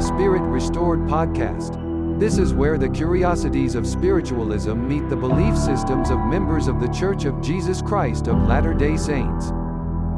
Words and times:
the 0.00 0.06
Spirit 0.06 0.40
Restored 0.40 1.00
podcast. 1.00 1.78
This 2.18 2.38
is 2.38 2.54
where 2.54 2.78
the 2.78 2.88
curiosities 2.88 3.74
of 3.74 3.86
spiritualism 3.86 4.88
meet 4.88 5.06
the 5.10 5.16
belief 5.16 5.54
systems 5.58 6.08
of 6.08 6.18
members 6.20 6.68
of 6.68 6.80
the 6.80 6.88
Church 6.88 7.26
of 7.26 7.42
Jesus 7.42 7.82
Christ 7.82 8.26
of 8.26 8.48
Latter 8.48 8.72
day 8.72 8.96
Saints. 8.96 9.48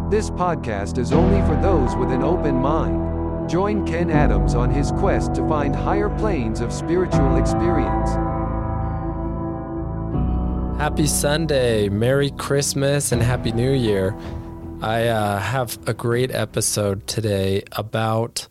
This 0.08 0.30
podcast 0.30 0.98
is 0.98 1.12
only 1.12 1.40
for 1.48 1.60
those 1.60 1.96
with 1.96 2.12
an 2.12 2.22
open 2.22 2.54
mind. 2.54 3.50
Join 3.50 3.84
Ken 3.84 4.08
Adams 4.08 4.54
on 4.54 4.70
his 4.70 4.92
quest 4.92 5.34
to 5.34 5.48
find 5.48 5.74
higher 5.74 6.16
planes 6.16 6.60
of 6.60 6.72
spiritual 6.72 7.34
experience. 7.34 8.10
Happy 10.78 11.08
Sunday, 11.08 11.88
Merry 11.88 12.30
Christmas, 12.30 13.10
and 13.10 13.20
Happy 13.20 13.50
New 13.50 13.72
Year. 13.72 14.16
I 14.80 15.08
uh, 15.08 15.40
have 15.40 15.76
a 15.88 15.92
great 15.92 16.30
episode 16.30 17.08
today 17.08 17.64
about 17.72 18.46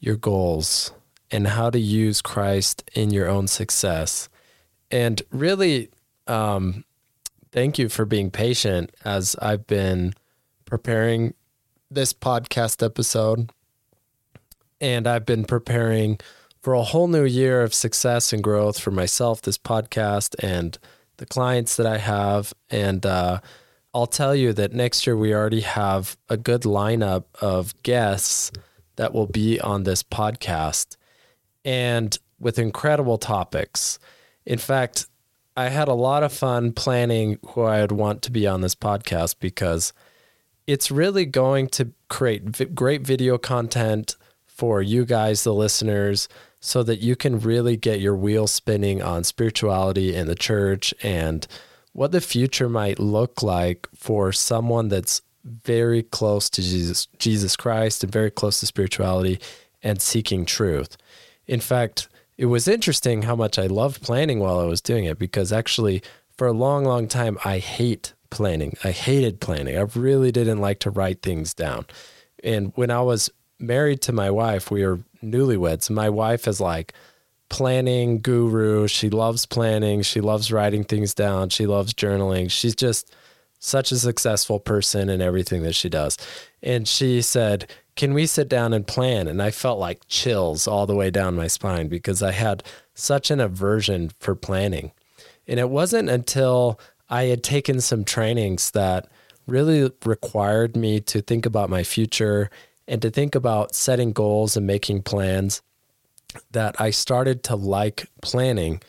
your 0.00 0.16
goals 0.16 0.92
and 1.30 1.46
how 1.46 1.70
to 1.70 1.78
use 1.78 2.20
Christ 2.20 2.90
in 2.94 3.10
your 3.10 3.28
own 3.28 3.46
success. 3.46 4.28
And 4.90 5.22
really, 5.30 5.90
um, 6.26 6.84
thank 7.52 7.78
you 7.78 7.88
for 7.88 8.04
being 8.04 8.30
patient 8.30 8.90
as 9.04 9.36
I've 9.40 9.66
been 9.66 10.14
preparing 10.64 11.34
this 11.90 12.12
podcast 12.12 12.84
episode. 12.84 13.50
And 14.80 15.06
I've 15.06 15.26
been 15.26 15.44
preparing 15.44 16.18
for 16.62 16.74
a 16.74 16.82
whole 16.82 17.08
new 17.08 17.24
year 17.24 17.62
of 17.62 17.74
success 17.74 18.32
and 18.32 18.42
growth 18.42 18.78
for 18.78 18.90
myself, 18.90 19.42
this 19.42 19.58
podcast, 19.58 20.34
and 20.42 20.78
the 21.18 21.26
clients 21.26 21.76
that 21.76 21.86
I 21.86 21.98
have. 21.98 22.52
And 22.70 23.04
uh, 23.04 23.40
I'll 23.94 24.06
tell 24.06 24.34
you 24.34 24.52
that 24.54 24.72
next 24.72 25.06
year 25.06 25.16
we 25.16 25.34
already 25.34 25.60
have 25.60 26.16
a 26.28 26.36
good 26.36 26.62
lineup 26.62 27.24
of 27.40 27.80
guests 27.82 28.50
that 29.00 29.14
will 29.14 29.26
be 29.26 29.58
on 29.58 29.84
this 29.84 30.02
podcast 30.02 30.98
and 31.64 32.18
with 32.38 32.58
incredible 32.58 33.16
topics. 33.16 33.98
In 34.44 34.58
fact, 34.58 35.06
I 35.56 35.70
had 35.70 35.88
a 35.88 35.94
lot 35.94 36.22
of 36.22 36.34
fun 36.34 36.72
planning 36.72 37.38
who 37.46 37.62
I 37.62 37.80
would 37.80 37.92
want 37.92 38.20
to 38.24 38.30
be 38.30 38.46
on 38.46 38.60
this 38.60 38.74
podcast 38.74 39.36
because 39.40 39.94
it's 40.66 40.90
really 40.90 41.24
going 41.24 41.68
to 41.68 41.92
create 42.10 42.42
v- 42.42 42.66
great 42.66 43.00
video 43.00 43.38
content 43.38 44.16
for 44.44 44.82
you 44.82 45.06
guys, 45.06 45.44
the 45.44 45.54
listeners, 45.54 46.28
so 46.60 46.82
that 46.82 47.00
you 47.00 47.16
can 47.16 47.40
really 47.40 47.78
get 47.78 48.00
your 48.00 48.14
wheels 48.14 48.52
spinning 48.52 49.00
on 49.00 49.24
spirituality 49.24 50.14
in 50.14 50.26
the 50.26 50.34
church 50.34 50.92
and 51.02 51.46
what 51.94 52.12
the 52.12 52.20
future 52.20 52.68
might 52.68 52.98
look 52.98 53.42
like 53.42 53.88
for 53.94 54.30
someone 54.30 54.88
that's 54.88 55.22
very 55.44 56.02
close 56.02 56.50
to 56.50 56.62
Jesus, 56.62 57.08
Jesus 57.18 57.56
Christ 57.56 58.04
and 58.04 58.12
very 58.12 58.30
close 58.30 58.60
to 58.60 58.66
spirituality 58.66 59.40
and 59.82 60.00
seeking 60.00 60.44
truth. 60.44 60.96
In 61.46 61.60
fact, 61.60 62.08
it 62.36 62.46
was 62.46 62.68
interesting 62.68 63.22
how 63.22 63.36
much 63.36 63.58
I 63.58 63.66
loved 63.66 64.02
planning 64.02 64.38
while 64.38 64.60
I 64.60 64.64
was 64.64 64.80
doing 64.80 65.04
it 65.04 65.18
because 65.18 65.52
actually, 65.52 66.02
for 66.36 66.46
a 66.46 66.52
long, 66.52 66.84
long 66.84 67.06
time, 67.06 67.38
I 67.44 67.58
hate 67.58 68.14
planning. 68.30 68.76
I 68.82 68.92
hated 68.92 69.40
planning. 69.40 69.76
I 69.76 69.82
really 69.94 70.32
didn't 70.32 70.60
like 70.60 70.78
to 70.80 70.90
write 70.90 71.22
things 71.22 71.52
down. 71.52 71.86
And 72.42 72.72
when 72.76 72.90
I 72.90 73.02
was 73.02 73.30
married 73.58 74.00
to 74.02 74.12
my 74.12 74.30
wife, 74.30 74.70
we 74.70 74.86
were 74.86 75.00
newlyweds. 75.22 75.90
My 75.90 76.08
wife 76.08 76.48
is 76.48 76.60
like 76.60 76.94
planning 77.50 78.20
guru. 78.20 78.88
She 78.88 79.10
loves 79.10 79.44
planning. 79.44 80.02
She 80.02 80.20
loves 80.20 80.50
writing 80.50 80.84
things 80.84 81.12
down. 81.12 81.50
She 81.50 81.66
loves 81.66 81.92
journaling. 81.92 82.50
She's 82.50 82.74
just 82.74 83.12
such 83.60 83.92
a 83.92 83.98
successful 83.98 84.58
person 84.58 85.08
in 85.08 85.20
everything 85.20 85.62
that 85.62 85.74
she 85.74 85.88
does. 85.88 86.16
And 86.62 86.88
she 86.88 87.22
said, 87.22 87.70
Can 87.94 88.14
we 88.14 88.26
sit 88.26 88.48
down 88.48 88.72
and 88.72 88.86
plan? 88.86 89.28
And 89.28 89.40
I 89.40 89.52
felt 89.52 89.78
like 89.78 90.08
chills 90.08 90.66
all 90.66 90.86
the 90.86 90.96
way 90.96 91.10
down 91.10 91.36
my 91.36 91.46
spine 91.46 91.86
because 91.86 92.22
I 92.22 92.32
had 92.32 92.64
such 92.94 93.30
an 93.30 93.38
aversion 93.38 94.10
for 94.18 94.34
planning. 94.34 94.90
And 95.46 95.60
it 95.60 95.70
wasn't 95.70 96.08
until 96.08 96.80
I 97.08 97.24
had 97.24 97.44
taken 97.44 97.80
some 97.80 98.04
trainings 98.04 98.70
that 98.72 99.08
really 99.46 99.90
required 100.04 100.76
me 100.76 101.00
to 101.00 101.20
think 101.20 101.44
about 101.44 101.70
my 101.70 101.82
future 101.82 102.50
and 102.88 103.02
to 103.02 103.10
think 103.10 103.34
about 103.34 103.74
setting 103.74 104.12
goals 104.12 104.56
and 104.56 104.66
making 104.66 105.02
plans 105.02 105.60
that 106.52 106.80
I 106.80 106.90
started 106.90 107.42
to 107.44 107.56
like 107.56 108.08
planning 108.22 108.80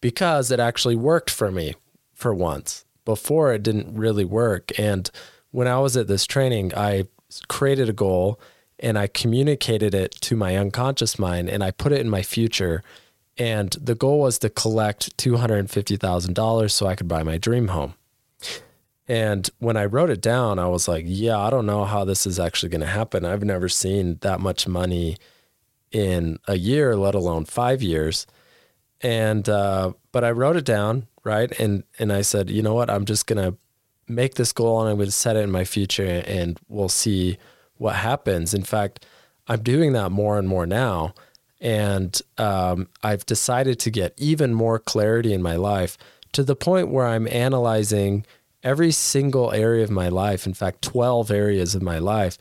because 0.00 0.50
it 0.50 0.58
actually 0.58 0.96
worked 0.96 1.30
for 1.30 1.50
me 1.50 1.74
for 2.14 2.34
once. 2.34 2.85
Before 3.06 3.54
it 3.54 3.62
didn't 3.62 3.96
really 3.96 4.26
work. 4.26 4.78
And 4.78 5.10
when 5.50 5.66
I 5.66 5.78
was 5.78 5.96
at 5.96 6.08
this 6.08 6.26
training, 6.26 6.74
I 6.76 7.04
created 7.48 7.88
a 7.88 7.94
goal 7.94 8.38
and 8.78 8.98
I 8.98 9.06
communicated 9.06 9.94
it 9.94 10.12
to 10.20 10.36
my 10.36 10.56
unconscious 10.56 11.18
mind 11.18 11.48
and 11.48 11.64
I 11.64 11.70
put 11.70 11.92
it 11.92 12.00
in 12.00 12.10
my 12.10 12.20
future. 12.22 12.82
And 13.38 13.70
the 13.80 13.94
goal 13.94 14.20
was 14.20 14.38
to 14.40 14.50
collect 14.50 15.16
$250,000 15.16 16.70
so 16.70 16.86
I 16.86 16.94
could 16.94 17.08
buy 17.08 17.22
my 17.22 17.38
dream 17.38 17.68
home. 17.68 17.94
And 19.08 19.48
when 19.58 19.76
I 19.76 19.84
wrote 19.84 20.10
it 20.10 20.20
down, 20.20 20.58
I 20.58 20.66
was 20.66 20.88
like, 20.88 21.04
yeah, 21.06 21.38
I 21.38 21.48
don't 21.48 21.66
know 21.66 21.84
how 21.84 22.04
this 22.04 22.26
is 22.26 22.40
actually 22.40 22.70
going 22.70 22.80
to 22.80 22.86
happen. 22.86 23.24
I've 23.24 23.44
never 23.44 23.68
seen 23.68 24.18
that 24.22 24.40
much 24.40 24.66
money 24.66 25.16
in 25.92 26.38
a 26.48 26.56
year, 26.56 26.96
let 26.96 27.14
alone 27.14 27.44
five 27.44 27.82
years. 27.82 28.26
And, 29.02 29.48
uh, 29.48 29.92
but 30.12 30.24
I 30.24 30.30
wrote 30.30 30.56
it 30.56 30.64
down, 30.64 31.06
right? 31.24 31.50
And, 31.58 31.84
and 31.98 32.12
I 32.12 32.22
said, 32.22 32.50
you 32.50 32.62
know 32.62 32.74
what? 32.74 32.90
I'm 32.90 33.04
just 33.04 33.26
to 33.44 33.56
make 34.08 34.34
this 34.34 34.52
goal 34.52 34.80
and 34.80 34.90
I'm 34.90 34.98
to 35.06 35.12
set 35.12 35.36
it 35.36 35.40
in 35.40 35.50
my 35.50 35.64
future 35.64 36.22
and 36.26 36.58
we'll 36.68 36.88
see 36.88 37.38
what 37.76 37.96
happens. 37.96 38.54
In 38.54 38.62
fact, 38.62 39.04
I'm 39.48 39.62
doing 39.62 39.92
that 39.92 40.10
more 40.10 40.38
and 40.38 40.48
more 40.48 40.66
now. 40.66 41.14
And 41.60 42.20
um, 42.38 42.88
I've 43.02 43.26
decided 43.26 43.78
to 43.80 43.90
get 43.90 44.14
even 44.16 44.54
more 44.54 44.78
clarity 44.78 45.32
in 45.32 45.42
my 45.42 45.56
life 45.56 45.96
to 46.32 46.42
the 46.42 46.56
point 46.56 46.88
where 46.88 47.06
I'm 47.06 47.26
analyzing 47.28 48.26
every 48.62 48.90
single 48.90 49.52
area 49.52 49.84
of 49.84 49.90
my 49.90 50.08
life, 50.08 50.46
in 50.46 50.52
fact, 50.52 50.82
12 50.82 51.30
areas 51.30 51.74
of 51.74 51.82
my 51.82 51.98
life, 51.98 52.36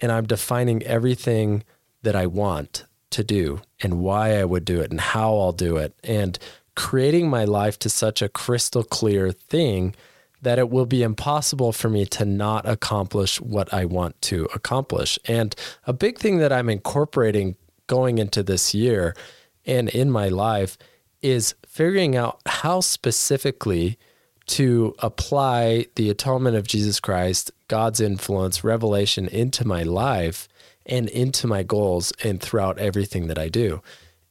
and 0.00 0.12
I'm 0.12 0.26
defining 0.26 0.82
everything 0.82 1.64
that 2.02 2.14
I 2.14 2.26
want 2.26 2.84
to 3.10 3.24
do 3.24 3.60
and 3.80 4.00
why 4.00 4.36
I 4.36 4.44
would 4.44 4.64
do 4.64 4.80
it 4.80 4.90
and 4.90 5.00
how 5.00 5.36
I'll 5.38 5.52
do 5.52 5.76
it, 5.76 5.94
and 6.02 6.38
creating 6.74 7.28
my 7.28 7.44
life 7.44 7.78
to 7.80 7.90
such 7.90 8.22
a 8.22 8.28
crystal 8.28 8.82
clear 8.84 9.32
thing 9.32 9.94
that 10.42 10.58
it 10.58 10.70
will 10.70 10.86
be 10.86 11.02
impossible 11.02 11.72
for 11.72 11.90
me 11.90 12.06
to 12.06 12.24
not 12.24 12.66
accomplish 12.66 13.40
what 13.40 13.72
I 13.74 13.84
want 13.84 14.20
to 14.22 14.48
accomplish. 14.54 15.18
And 15.26 15.54
a 15.86 15.92
big 15.92 16.18
thing 16.18 16.38
that 16.38 16.52
I'm 16.52 16.70
incorporating 16.70 17.56
going 17.86 18.18
into 18.18 18.42
this 18.42 18.72
year 18.72 19.14
and 19.66 19.88
in 19.90 20.10
my 20.10 20.28
life 20.28 20.78
is 21.20 21.54
figuring 21.66 22.16
out 22.16 22.40
how 22.46 22.80
specifically 22.80 23.98
to 24.46 24.94
apply 25.00 25.86
the 25.96 26.08
atonement 26.08 26.56
of 26.56 26.66
Jesus 26.66 26.98
Christ, 26.98 27.50
God's 27.68 28.00
influence, 28.00 28.64
revelation 28.64 29.28
into 29.28 29.66
my 29.66 29.82
life 29.82 30.48
and 30.86 31.08
into 31.08 31.46
my 31.46 31.62
goals 31.62 32.12
and 32.24 32.40
throughout 32.40 32.78
everything 32.78 33.26
that 33.28 33.38
I 33.38 33.48
do. 33.48 33.82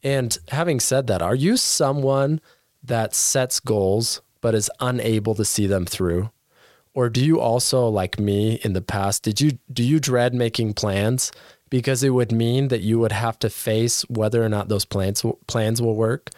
And 0.04 0.38
having 0.50 0.80
said 0.80 1.08
that, 1.08 1.22
are 1.22 1.36
you 1.36 1.58
someone 1.58 2.42
that 2.84 3.14
sets 3.14 3.60
goals 3.60 4.22
but 4.42 4.56
is 4.56 4.72
unable 4.80 5.36
to 5.36 5.46
see 5.46 5.68
them 5.68 5.86
through? 5.86 6.30
Or 6.94 7.10
do 7.10 7.24
you 7.24 7.40
also 7.40 7.88
like 7.88 8.20
me 8.20 8.60
in 8.64 8.74
the 8.74 8.82
past, 8.82 9.24
did 9.24 9.40
you 9.40 9.60
do 9.72 9.84
you 9.84 10.00
dread 10.00 10.34
making 10.34 10.74
plans 10.74 11.32
because 11.70 12.04
it 12.04 12.10
would 12.10 12.32
mean 12.32 12.70
that 12.70 12.82
you 12.82 12.98
would 13.00 13.12
have 13.12 13.38
to 13.40 13.50
face 13.50 14.02
whether 14.10 14.44
or 14.44 14.50
not 14.50 14.70
those 14.70 14.86
plans 14.86 15.24
plans 15.48 15.82
will 15.82 15.96
work? 15.96 16.30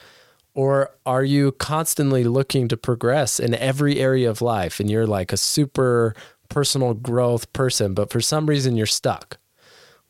Or 0.53 0.91
are 1.05 1.23
you 1.23 1.53
constantly 1.53 2.25
looking 2.25 2.67
to 2.67 2.77
progress 2.77 3.39
in 3.39 3.55
every 3.55 3.99
area 3.99 4.29
of 4.29 4.41
life 4.41 4.79
and 4.79 4.89
you're 4.89 5.07
like 5.07 5.31
a 5.31 5.37
super 5.37 6.13
personal 6.49 6.93
growth 6.93 7.51
person, 7.53 7.93
but 7.93 8.11
for 8.11 8.19
some 8.19 8.47
reason 8.47 8.75
you're 8.75 8.85
stuck? 8.85 9.37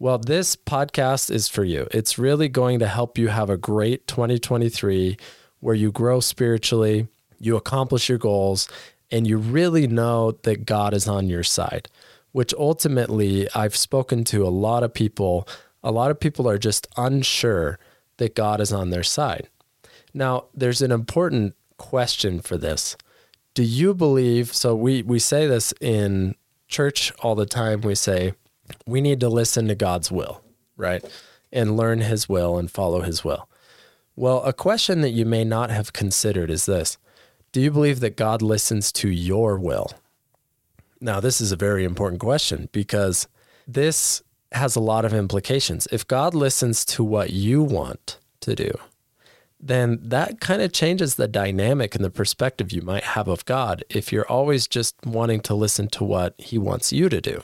Well, 0.01 0.17
this 0.17 0.55
podcast 0.55 1.29
is 1.29 1.47
for 1.47 1.63
you. 1.63 1.87
It's 1.91 2.17
really 2.17 2.49
going 2.49 2.79
to 2.79 2.87
help 2.87 3.19
you 3.19 3.27
have 3.27 3.51
a 3.51 3.55
great 3.55 4.07
2023 4.07 5.15
where 5.59 5.75
you 5.75 5.91
grow 5.91 6.19
spiritually, 6.19 7.07
you 7.37 7.55
accomplish 7.55 8.09
your 8.09 8.17
goals, 8.17 8.67
and 9.11 9.27
you 9.27 9.37
really 9.37 9.85
know 9.85 10.31
that 10.41 10.65
God 10.65 10.95
is 10.95 11.07
on 11.07 11.29
your 11.29 11.43
side, 11.43 11.87
which 12.31 12.51
ultimately 12.55 13.47
I've 13.53 13.75
spoken 13.75 14.23
to 14.23 14.43
a 14.43 14.49
lot 14.49 14.81
of 14.81 14.91
people. 14.91 15.47
A 15.83 15.91
lot 15.91 16.09
of 16.09 16.19
people 16.19 16.49
are 16.49 16.57
just 16.57 16.87
unsure 16.97 17.77
that 18.17 18.33
God 18.33 18.59
is 18.59 18.73
on 18.73 18.89
their 18.89 19.03
side. 19.03 19.49
Now, 20.15 20.45
there's 20.55 20.81
an 20.81 20.91
important 20.91 21.53
question 21.77 22.41
for 22.41 22.57
this. 22.57 22.97
Do 23.53 23.61
you 23.61 23.93
believe? 23.93 24.55
So 24.55 24.73
we 24.75 25.03
we 25.03 25.19
say 25.19 25.45
this 25.45 25.75
in 25.79 26.33
church 26.67 27.13
all 27.19 27.35
the 27.35 27.45
time. 27.45 27.81
We 27.81 27.93
say 27.93 28.33
we 28.85 29.01
need 29.01 29.19
to 29.19 29.29
listen 29.29 29.67
to 29.67 29.75
God's 29.75 30.11
will, 30.11 30.41
right? 30.77 31.03
And 31.51 31.77
learn 31.77 32.01
his 32.01 32.27
will 32.27 32.57
and 32.57 32.69
follow 32.69 33.01
his 33.01 33.23
will. 33.23 33.47
Well, 34.15 34.43
a 34.43 34.53
question 34.53 35.01
that 35.01 35.11
you 35.11 35.25
may 35.25 35.43
not 35.43 35.69
have 35.69 35.93
considered 35.93 36.49
is 36.51 36.65
this. 36.65 36.97
Do 37.51 37.61
you 37.61 37.71
believe 37.71 37.99
that 38.01 38.17
God 38.17 38.41
listens 38.41 38.91
to 38.93 39.09
your 39.09 39.57
will? 39.57 39.91
Now, 40.99 41.19
this 41.19 41.41
is 41.41 41.51
a 41.51 41.57
very 41.57 41.83
important 41.83 42.21
question 42.21 42.69
because 42.71 43.27
this 43.67 44.21
has 44.51 44.75
a 44.75 44.81
lot 44.81 45.05
of 45.05 45.13
implications. 45.13 45.87
If 45.91 46.07
God 46.07 46.33
listens 46.33 46.85
to 46.85 47.03
what 47.03 47.31
you 47.31 47.63
want 47.63 48.19
to 48.41 48.55
do, 48.55 48.71
then 49.59 49.99
that 50.01 50.39
kind 50.39 50.61
of 50.61 50.71
changes 50.71 51.15
the 51.15 51.27
dynamic 51.27 51.95
and 51.95 52.03
the 52.03 52.09
perspective 52.09 52.71
you 52.71 52.81
might 52.81 53.03
have 53.03 53.27
of 53.27 53.45
God 53.45 53.83
if 53.89 54.11
you're 54.11 54.27
always 54.27 54.67
just 54.67 54.95
wanting 55.05 55.39
to 55.41 55.53
listen 55.53 55.87
to 55.89 56.03
what 56.03 56.33
he 56.37 56.57
wants 56.57 56.91
you 56.91 57.09
to 57.09 57.21
do. 57.21 57.43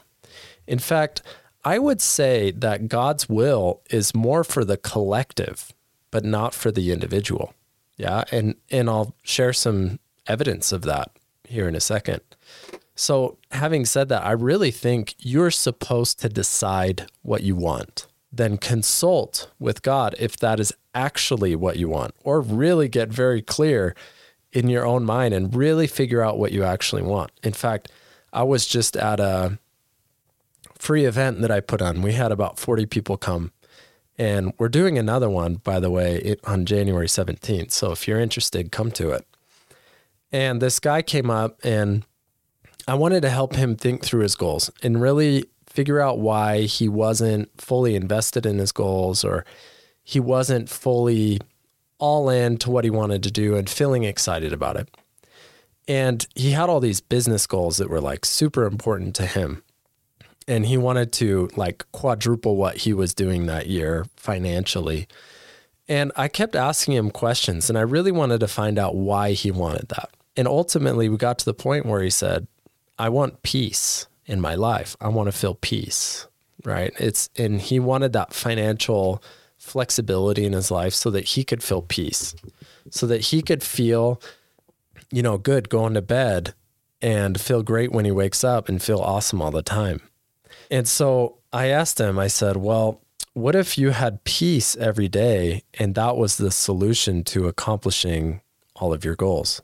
In 0.67 0.79
fact, 0.79 1.21
I 1.63 1.79
would 1.79 2.01
say 2.01 2.51
that 2.51 2.87
God's 2.87 3.27
will 3.27 3.81
is 3.89 4.15
more 4.15 4.43
for 4.43 4.63
the 4.63 4.77
collective, 4.77 5.73
but 6.11 6.23
not 6.23 6.53
for 6.53 6.71
the 6.71 6.91
individual. 6.91 7.53
Yeah, 7.97 8.23
and 8.31 8.55
and 8.69 8.89
I'll 8.89 9.15
share 9.23 9.53
some 9.53 9.99
evidence 10.27 10.71
of 10.71 10.83
that 10.83 11.11
here 11.43 11.67
in 11.67 11.75
a 11.75 11.79
second. 11.79 12.21
So, 12.95 13.37
having 13.51 13.85
said 13.85 14.09
that, 14.09 14.25
I 14.25 14.31
really 14.31 14.71
think 14.71 15.15
you're 15.19 15.51
supposed 15.51 16.19
to 16.21 16.29
decide 16.29 17.07
what 17.21 17.43
you 17.43 17.55
want. 17.55 18.07
Then 18.31 18.57
consult 18.57 19.51
with 19.59 19.81
God 19.81 20.15
if 20.19 20.37
that 20.37 20.59
is 20.59 20.73
actually 20.93 21.55
what 21.55 21.77
you 21.77 21.89
want, 21.89 22.13
or 22.23 22.41
really 22.41 22.87
get 22.87 23.09
very 23.09 23.41
clear 23.41 23.95
in 24.51 24.69
your 24.69 24.85
own 24.85 25.05
mind 25.05 25.33
and 25.33 25.55
really 25.55 25.87
figure 25.87 26.21
out 26.21 26.39
what 26.39 26.51
you 26.51 26.63
actually 26.63 27.03
want. 27.03 27.31
In 27.43 27.53
fact, 27.53 27.91
I 28.33 28.43
was 28.43 28.65
just 28.65 28.95
at 28.97 29.19
a 29.19 29.59
free 30.79 31.05
event 31.05 31.41
that 31.41 31.51
I 31.51 31.59
put 31.59 31.81
on. 31.81 32.01
We 32.01 32.13
had 32.13 32.31
about 32.31 32.59
40 32.59 32.85
people 32.85 33.17
come, 33.17 33.51
and 34.17 34.53
we're 34.57 34.69
doing 34.69 34.97
another 34.97 35.29
one, 35.29 35.55
by 35.55 35.79
the 35.79 35.91
way, 35.91 36.35
on 36.43 36.65
January 36.65 37.07
17th. 37.07 37.71
So 37.71 37.91
if 37.91 38.07
you're 38.07 38.19
interested, 38.19 38.71
come 38.71 38.91
to 38.91 39.11
it. 39.11 39.27
And 40.31 40.61
this 40.61 40.79
guy 40.79 41.01
came 41.01 41.29
up 41.29 41.59
and 41.63 42.03
I 42.87 42.95
wanted 42.95 43.21
to 43.21 43.29
help 43.29 43.55
him 43.55 43.75
think 43.75 44.03
through 44.03 44.21
his 44.21 44.35
goals 44.35 44.69
and 44.83 45.01
really 45.01 45.45
figure 45.65 45.99
out 46.01 46.19
why 46.19 46.61
he 46.61 46.89
wasn't 46.89 47.49
fully 47.61 47.95
invested 47.95 48.45
in 48.45 48.57
his 48.57 48.71
goals 48.71 49.23
or 49.23 49.45
he 50.03 50.19
wasn't 50.19 50.69
fully 50.69 51.39
all 51.99 52.29
in 52.29 52.57
to 52.57 52.71
what 52.71 52.83
he 52.83 52.89
wanted 52.89 53.23
to 53.23 53.31
do 53.31 53.55
and 53.55 53.69
feeling 53.69 54.03
excited 54.03 54.53
about 54.53 54.77
it. 54.77 54.89
And 55.87 56.25
he 56.35 56.51
had 56.51 56.69
all 56.69 56.79
these 56.79 57.01
business 57.01 57.47
goals 57.47 57.77
that 57.77 57.89
were 57.89 58.01
like 58.01 58.25
super 58.25 58.65
important 58.65 59.15
to 59.15 59.25
him. 59.25 59.63
And 60.47 60.65
he 60.65 60.77
wanted 60.77 61.11
to 61.13 61.49
like 61.55 61.85
quadruple 61.91 62.55
what 62.55 62.77
he 62.77 62.93
was 62.93 63.13
doing 63.13 63.47
that 63.47 63.67
year 63.67 64.05
financially. 64.15 65.07
And 65.89 66.11
I 66.15 66.27
kept 66.27 66.55
asking 66.55 66.95
him 66.95 67.11
questions 67.11 67.69
and 67.69 67.77
I 67.77 67.81
really 67.81 68.11
wanted 68.11 68.39
to 68.39 68.47
find 68.47 68.79
out 68.79 68.95
why 68.95 69.31
he 69.31 69.51
wanted 69.51 69.89
that. 69.89 70.09
And 70.35 70.47
ultimately, 70.47 71.09
we 71.09 71.17
got 71.17 71.39
to 71.39 71.45
the 71.45 71.53
point 71.53 71.85
where 71.85 72.01
he 72.01 72.09
said, 72.09 72.47
I 72.99 73.09
want 73.09 73.41
peace 73.41 74.07
in 74.25 74.39
my 74.39 74.55
life. 74.55 74.95
I 75.01 75.07
want 75.07 75.27
to 75.27 75.31
feel 75.31 75.55
peace, 75.55 76.27
right? 76.63 76.93
It's 76.99 77.29
and 77.37 77.59
he 77.59 77.79
wanted 77.79 78.13
that 78.13 78.33
financial 78.33 79.23
flexibility 79.57 80.45
in 80.45 80.53
his 80.53 80.69
life 80.69 80.93
so 80.93 81.09
that 81.09 81.25
he 81.25 81.43
could 81.43 81.63
feel 81.63 81.81
peace. 81.81 82.35
So 82.91 83.07
that 83.07 83.21
he 83.21 83.41
could 83.41 83.63
feel 83.63 84.21
you 85.11 85.21
know, 85.21 85.37
good 85.37 85.69
going 85.69 85.93
to 85.93 86.01
bed 86.01 86.53
and 87.01 87.39
feel 87.39 87.63
great 87.63 87.91
when 87.91 88.05
he 88.05 88.11
wakes 88.11 88.43
up 88.43 88.67
and 88.67 88.81
feel 88.81 88.99
awesome 88.99 89.41
all 89.41 89.51
the 89.51 89.61
time. 89.61 90.01
And 90.69 90.87
so 90.87 91.37
I 91.53 91.67
asked 91.67 91.99
him, 91.99 92.19
I 92.19 92.27
said, 92.27 92.57
"Well, 92.57 93.01
what 93.33 93.55
if 93.55 93.77
you 93.77 93.91
had 93.91 94.23
peace 94.23 94.75
every 94.77 95.07
day 95.07 95.63
and 95.79 95.95
that 95.95 96.17
was 96.17 96.37
the 96.37 96.51
solution 96.51 97.23
to 97.25 97.47
accomplishing 97.47 98.41
all 98.75 98.93
of 98.93 99.05
your 99.05 99.15
goals?" 99.15 99.61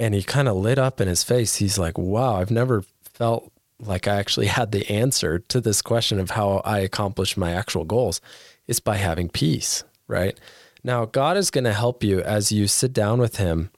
And 0.00 0.14
he 0.14 0.22
kind 0.22 0.48
of 0.48 0.56
lit 0.56 0.78
up 0.78 1.00
in 1.00 1.08
his 1.08 1.22
face. 1.22 1.56
He's 1.56 1.78
like, 1.78 1.96
wow, 1.98 2.36
I've 2.36 2.50
never 2.50 2.84
felt 3.04 3.52
like 3.78 4.08
I 4.08 4.16
actually 4.16 4.46
had 4.58 4.72
the 4.72 4.88
answer 4.90 5.38
to 5.38 5.60
this 5.60 5.82
question 5.82 6.18
of 6.18 6.30
how 6.30 6.62
I 6.64 6.80
accomplish 6.80 7.36
my 7.36 7.52
actual 7.52 7.84
goals. 7.84 8.20
It's 8.66 8.80
by 8.80 8.96
having 8.96 9.28
peace, 9.28 9.84
right? 10.08 10.38
Now, 10.82 11.04
God 11.04 11.36
is 11.36 11.50
going 11.50 11.64
to 11.64 11.72
help 11.72 12.02
you 12.02 12.20
as 12.20 12.52
you 12.52 12.66
sit 12.66 12.92
down 12.92 13.18
with 13.18 13.36
Him 13.36 13.70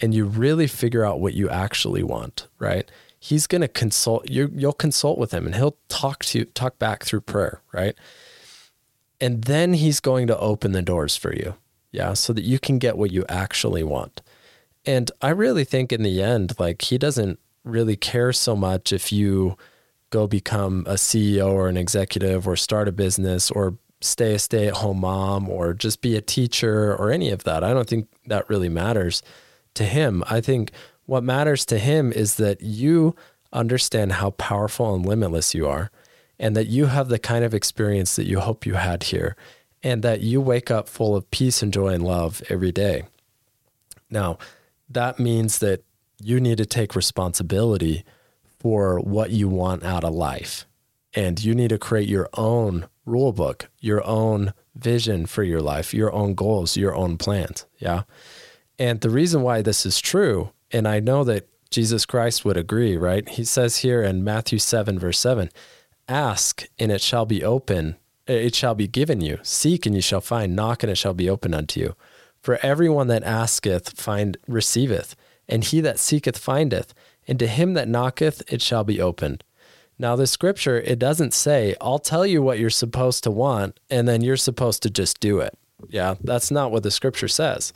and 0.00 0.14
you 0.14 0.26
really 0.26 0.66
figure 0.66 1.04
out 1.04 1.20
what 1.20 1.34
you 1.34 1.48
actually 1.48 2.02
want, 2.02 2.48
right? 2.58 2.90
He's 3.24 3.46
going 3.46 3.60
to 3.60 3.68
consult 3.68 4.28
you. 4.28 4.50
You'll 4.52 4.72
consult 4.72 5.16
with 5.16 5.32
Him, 5.32 5.46
and 5.46 5.54
He'll 5.54 5.76
talk 5.88 6.24
to 6.26 6.40
you, 6.40 6.44
talk 6.46 6.80
back 6.80 7.04
through 7.04 7.20
prayer, 7.20 7.62
right? 7.72 7.94
And 9.20 9.44
then 9.44 9.74
He's 9.74 10.00
going 10.00 10.26
to 10.26 10.38
open 10.38 10.72
the 10.72 10.82
doors 10.82 11.16
for 11.16 11.32
you, 11.32 11.54
yeah, 11.92 12.14
so 12.14 12.32
that 12.32 12.42
you 12.42 12.58
can 12.58 12.78
get 12.78 12.98
what 12.98 13.12
you 13.12 13.24
actually 13.28 13.84
want. 13.84 14.22
And 14.84 15.08
I 15.20 15.28
really 15.28 15.62
think 15.62 15.92
in 15.92 16.02
the 16.02 16.20
end, 16.20 16.58
like 16.58 16.82
he 16.82 16.98
doesn't 16.98 17.38
really 17.62 17.94
care 17.94 18.32
so 18.32 18.56
much 18.56 18.92
if 18.92 19.12
you 19.12 19.56
go 20.10 20.26
become 20.26 20.84
a 20.88 20.94
CEO 20.94 21.52
or 21.52 21.68
an 21.68 21.76
executive 21.76 22.48
or 22.48 22.56
start 22.56 22.88
a 22.88 22.92
business 22.92 23.52
or 23.52 23.78
stay 24.00 24.34
a 24.34 24.38
stay 24.40 24.66
at 24.66 24.74
home 24.74 24.98
mom 24.98 25.48
or 25.48 25.72
just 25.72 26.02
be 26.02 26.16
a 26.16 26.20
teacher 26.20 26.96
or 26.96 27.12
any 27.12 27.30
of 27.30 27.44
that. 27.44 27.62
I 27.62 27.72
don't 27.72 27.88
think 27.88 28.08
that 28.26 28.48
really 28.48 28.68
matters 28.68 29.22
to 29.74 29.84
him. 29.84 30.24
I 30.28 30.40
think 30.40 30.72
what 31.06 31.24
matters 31.24 31.66
to 31.66 31.78
him 31.78 32.12
is 32.12 32.36
that 32.36 32.60
you 32.60 33.14
understand 33.52 34.12
how 34.12 34.30
powerful 34.30 34.94
and 34.94 35.04
limitless 35.04 35.54
you 35.54 35.68
are 35.68 35.90
and 36.38 36.56
that 36.56 36.66
you 36.66 36.86
have 36.86 37.08
the 37.08 37.18
kind 37.18 37.44
of 37.44 37.54
experience 37.54 38.16
that 38.16 38.26
you 38.26 38.40
hope 38.40 38.66
you 38.66 38.74
had 38.74 39.04
here 39.04 39.36
and 39.82 40.02
that 40.02 40.20
you 40.20 40.40
wake 40.40 40.70
up 40.70 40.88
full 40.88 41.14
of 41.14 41.30
peace 41.30 41.62
and 41.62 41.72
joy 41.72 41.88
and 41.88 42.04
love 42.04 42.42
every 42.48 42.72
day. 42.72 43.04
Now, 44.10 44.38
that 44.88 45.18
means 45.18 45.58
that 45.58 45.82
you 46.20 46.40
need 46.40 46.58
to 46.58 46.66
take 46.66 46.94
responsibility 46.94 48.04
for 48.60 49.00
what 49.00 49.30
you 49.30 49.48
want 49.48 49.82
out 49.82 50.04
of 50.04 50.14
life. 50.14 50.66
And 51.14 51.42
you 51.42 51.54
need 51.54 51.70
to 51.70 51.78
create 51.78 52.08
your 52.08 52.28
own 52.34 52.86
rule 53.04 53.32
book, 53.32 53.68
your 53.80 54.06
own 54.06 54.54
vision 54.74 55.26
for 55.26 55.42
your 55.42 55.60
life, 55.60 55.92
your 55.92 56.12
own 56.12 56.34
goals, 56.34 56.76
your 56.76 56.94
own 56.94 57.18
plans. 57.18 57.66
Yeah. 57.78 58.02
And 58.78 59.00
the 59.00 59.10
reason 59.10 59.42
why 59.42 59.62
this 59.62 59.84
is 59.84 60.00
true, 60.00 60.50
and 60.72 60.88
I 60.88 61.00
know 61.00 61.24
that 61.24 61.48
Jesus 61.70 62.04
Christ 62.06 62.44
would 62.44 62.56
agree, 62.56 62.96
right? 62.96 63.28
He 63.28 63.44
says 63.44 63.78
here 63.78 64.02
in 64.02 64.24
Matthew 64.24 64.58
7, 64.58 64.98
verse 64.98 65.18
7 65.18 65.50
Ask 66.08 66.66
and 66.78 66.92
it 66.92 67.00
shall 67.00 67.26
be 67.26 67.42
open, 67.42 67.96
it 68.26 68.54
shall 68.54 68.74
be 68.74 68.86
given 68.86 69.20
you. 69.20 69.38
Seek 69.42 69.86
and 69.86 69.94
you 69.94 70.02
shall 70.02 70.20
find. 70.20 70.54
Knock 70.54 70.82
and 70.82 70.90
it 70.90 70.96
shall 70.96 71.14
be 71.14 71.30
open 71.30 71.54
unto 71.54 71.80
you. 71.80 71.94
For 72.40 72.58
everyone 72.62 73.06
that 73.06 73.22
asketh 73.22 73.98
find 73.98 74.36
receiveth, 74.48 75.14
and 75.48 75.64
he 75.64 75.80
that 75.80 75.98
seeketh 75.98 76.38
findeth, 76.38 76.92
and 77.26 77.38
to 77.38 77.46
him 77.46 77.74
that 77.74 77.88
knocketh 77.88 78.42
it 78.52 78.60
shall 78.60 78.84
be 78.84 79.00
opened. 79.00 79.44
Now 79.98 80.16
the 80.16 80.26
scripture 80.26 80.80
it 80.80 80.98
doesn't 80.98 81.34
say, 81.34 81.76
I'll 81.80 81.98
tell 81.98 82.26
you 82.26 82.42
what 82.42 82.58
you're 82.58 82.70
supposed 82.70 83.22
to 83.24 83.30
want 83.30 83.78
and 83.88 84.08
then 84.08 84.20
you're 84.20 84.36
supposed 84.36 84.82
to 84.82 84.90
just 84.90 85.20
do 85.20 85.38
it. 85.38 85.56
Yeah, 85.88 86.16
that's 86.20 86.50
not 86.50 86.72
what 86.72 86.82
the 86.82 86.90
scripture 86.90 87.28
says. 87.28 87.72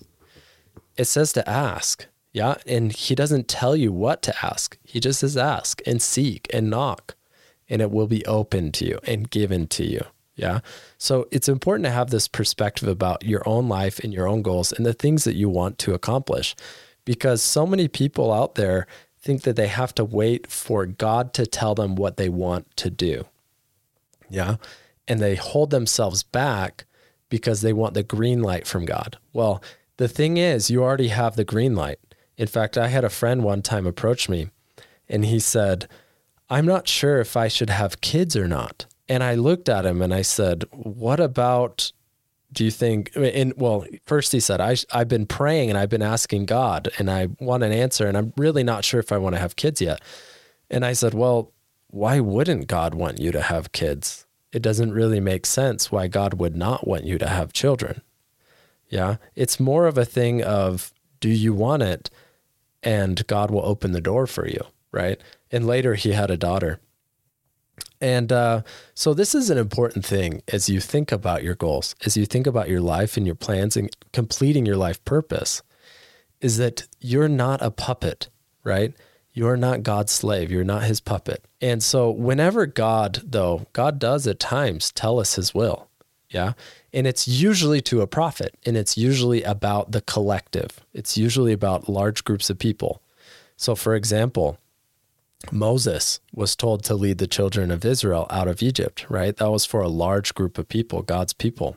It 0.96 1.04
says 1.04 1.32
to 1.34 1.48
ask. 1.48 2.06
Yeah, 2.36 2.56
and 2.66 2.92
he 2.92 3.14
doesn't 3.14 3.48
tell 3.48 3.74
you 3.74 3.90
what 3.90 4.20
to 4.24 4.44
ask. 4.44 4.76
He 4.84 5.00
just 5.00 5.20
says 5.20 5.38
ask 5.38 5.80
and 5.86 6.02
seek 6.02 6.46
and 6.52 6.68
knock 6.68 7.14
and 7.66 7.80
it 7.80 7.90
will 7.90 8.06
be 8.06 8.26
open 8.26 8.72
to 8.72 8.84
you 8.84 8.98
and 9.04 9.30
given 9.30 9.66
to 9.68 9.86
you. 9.86 10.02
Yeah. 10.34 10.60
So 10.98 11.28
it's 11.30 11.48
important 11.48 11.86
to 11.86 11.92
have 11.92 12.10
this 12.10 12.28
perspective 12.28 12.90
about 12.90 13.24
your 13.24 13.42
own 13.48 13.70
life 13.70 14.00
and 14.00 14.12
your 14.12 14.28
own 14.28 14.42
goals 14.42 14.70
and 14.70 14.84
the 14.84 14.92
things 14.92 15.24
that 15.24 15.34
you 15.34 15.48
want 15.48 15.78
to 15.78 15.94
accomplish 15.94 16.54
because 17.06 17.40
so 17.40 17.66
many 17.66 17.88
people 17.88 18.30
out 18.30 18.54
there 18.54 18.86
think 19.18 19.40
that 19.44 19.56
they 19.56 19.68
have 19.68 19.94
to 19.94 20.04
wait 20.04 20.46
for 20.46 20.84
God 20.84 21.32
to 21.32 21.46
tell 21.46 21.74
them 21.74 21.96
what 21.96 22.18
they 22.18 22.28
want 22.28 22.76
to 22.76 22.90
do. 22.90 23.24
Yeah. 24.28 24.56
And 25.08 25.20
they 25.20 25.36
hold 25.36 25.70
themselves 25.70 26.22
back 26.22 26.84
because 27.30 27.62
they 27.62 27.72
want 27.72 27.94
the 27.94 28.02
green 28.02 28.42
light 28.42 28.66
from 28.66 28.84
God. 28.84 29.16
Well, 29.32 29.62
the 29.96 30.06
thing 30.06 30.36
is, 30.36 30.70
you 30.70 30.82
already 30.82 31.08
have 31.08 31.36
the 31.36 31.44
green 31.44 31.74
light. 31.74 31.98
In 32.36 32.46
fact, 32.46 32.76
I 32.76 32.88
had 32.88 33.04
a 33.04 33.10
friend 33.10 33.42
one 33.42 33.62
time 33.62 33.86
approach 33.86 34.28
me 34.28 34.50
and 35.08 35.24
he 35.24 35.38
said, 35.38 35.88
I'm 36.48 36.66
not 36.66 36.88
sure 36.88 37.20
if 37.20 37.36
I 37.36 37.48
should 37.48 37.70
have 37.70 38.00
kids 38.00 38.36
or 38.36 38.46
not. 38.46 38.86
And 39.08 39.22
I 39.22 39.34
looked 39.34 39.68
at 39.68 39.86
him 39.86 40.02
and 40.02 40.12
I 40.12 40.22
said, 40.22 40.64
What 40.72 41.20
about, 41.20 41.92
do 42.52 42.64
you 42.64 42.70
think, 42.70 43.12
and 43.14 43.54
well, 43.56 43.86
first 44.04 44.32
he 44.32 44.40
said, 44.40 44.60
I, 44.60 44.76
I've 44.92 45.08
been 45.08 45.26
praying 45.26 45.70
and 45.70 45.78
I've 45.78 45.88
been 45.88 46.02
asking 46.02 46.46
God 46.46 46.88
and 46.98 47.10
I 47.10 47.28
want 47.40 47.62
an 47.62 47.72
answer 47.72 48.06
and 48.06 48.16
I'm 48.16 48.32
really 48.36 48.64
not 48.64 48.84
sure 48.84 49.00
if 49.00 49.12
I 49.12 49.18
want 49.18 49.34
to 49.34 49.40
have 49.40 49.56
kids 49.56 49.80
yet. 49.80 50.00
And 50.70 50.84
I 50.84 50.92
said, 50.92 51.14
Well, 51.14 51.52
why 51.88 52.20
wouldn't 52.20 52.66
God 52.66 52.94
want 52.94 53.20
you 53.20 53.32
to 53.32 53.42
have 53.42 53.72
kids? 53.72 54.26
It 54.52 54.62
doesn't 54.62 54.92
really 54.92 55.20
make 55.20 55.46
sense 55.46 55.92
why 55.92 56.08
God 56.08 56.34
would 56.34 56.56
not 56.56 56.86
want 56.86 57.04
you 57.04 57.18
to 57.18 57.28
have 57.28 57.52
children. 57.52 58.02
Yeah. 58.88 59.16
It's 59.34 59.60
more 59.60 59.86
of 59.86 59.98
a 59.98 60.04
thing 60.04 60.42
of, 60.42 60.92
do 61.20 61.28
you 61.28 61.52
want 61.52 61.82
it? 61.82 62.10
And 62.86 63.26
God 63.26 63.50
will 63.50 63.66
open 63.66 63.92
the 63.92 64.00
door 64.00 64.26
for 64.26 64.46
you. 64.48 64.60
Right. 64.92 65.20
And 65.50 65.66
later 65.66 65.94
he 65.94 66.12
had 66.12 66.30
a 66.30 66.38
daughter. 66.38 66.80
And 68.00 68.30
uh, 68.30 68.62
so, 68.94 69.14
this 69.14 69.34
is 69.34 69.50
an 69.50 69.58
important 69.58 70.04
thing 70.04 70.42
as 70.48 70.68
you 70.68 70.80
think 70.80 71.12
about 71.12 71.42
your 71.42 71.54
goals, 71.54 71.94
as 72.04 72.16
you 72.16 72.26
think 72.26 72.46
about 72.46 72.68
your 72.68 72.80
life 72.80 73.16
and 73.16 73.26
your 73.26 73.34
plans 73.34 73.76
and 73.76 73.94
completing 74.12 74.66
your 74.66 74.76
life 74.76 75.02
purpose, 75.04 75.62
is 76.40 76.58
that 76.58 76.86
you're 77.00 77.28
not 77.28 77.62
a 77.62 77.70
puppet, 77.70 78.28
right? 78.64 78.94
You 79.32 79.46
are 79.48 79.56
not 79.56 79.82
God's 79.82 80.12
slave. 80.12 80.50
You're 80.50 80.64
not 80.64 80.84
his 80.84 81.00
puppet. 81.00 81.44
And 81.60 81.82
so, 81.82 82.10
whenever 82.10 82.66
God, 82.66 83.22
though, 83.24 83.66
God 83.72 83.98
does 83.98 84.26
at 84.26 84.38
times 84.38 84.92
tell 84.92 85.18
us 85.18 85.36
his 85.36 85.54
will. 85.54 85.88
Yeah. 86.30 86.52
And 86.92 87.06
it's 87.06 87.28
usually 87.28 87.80
to 87.82 88.00
a 88.00 88.06
prophet 88.06 88.56
and 88.66 88.76
it's 88.76 88.96
usually 88.96 89.42
about 89.42 89.92
the 89.92 90.00
collective, 90.00 90.80
it's 90.92 91.16
usually 91.16 91.52
about 91.52 91.88
large 91.88 92.24
groups 92.24 92.50
of 92.50 92.58
people. 92.58 93.00
So, 93.56 93.74
for 93.74 93.94
example, 93.94 94.58
Moses 95.52 96.20
was 96.32 96.56
told 96.56 96.82
to 96.84 96.94
lead 96.94 97.18
the 97.18 97.26
children 97.26 97.70
of 97.70 97.84
Israel 97.84 98.26
out 98.30 98.48
of 98.48 98.62
Egypt, 98.62 99.06
right? 99.08 99.36
That 99.36 99.50
was 99.50 99.64
for 99.64 99.80
a 99.80 99.88
large 99.88 100.34
group 100.34 100.58
of 100.58 100.68
people, 100.68 101.02
God's 101.02 101.32
people. 101.32 101.76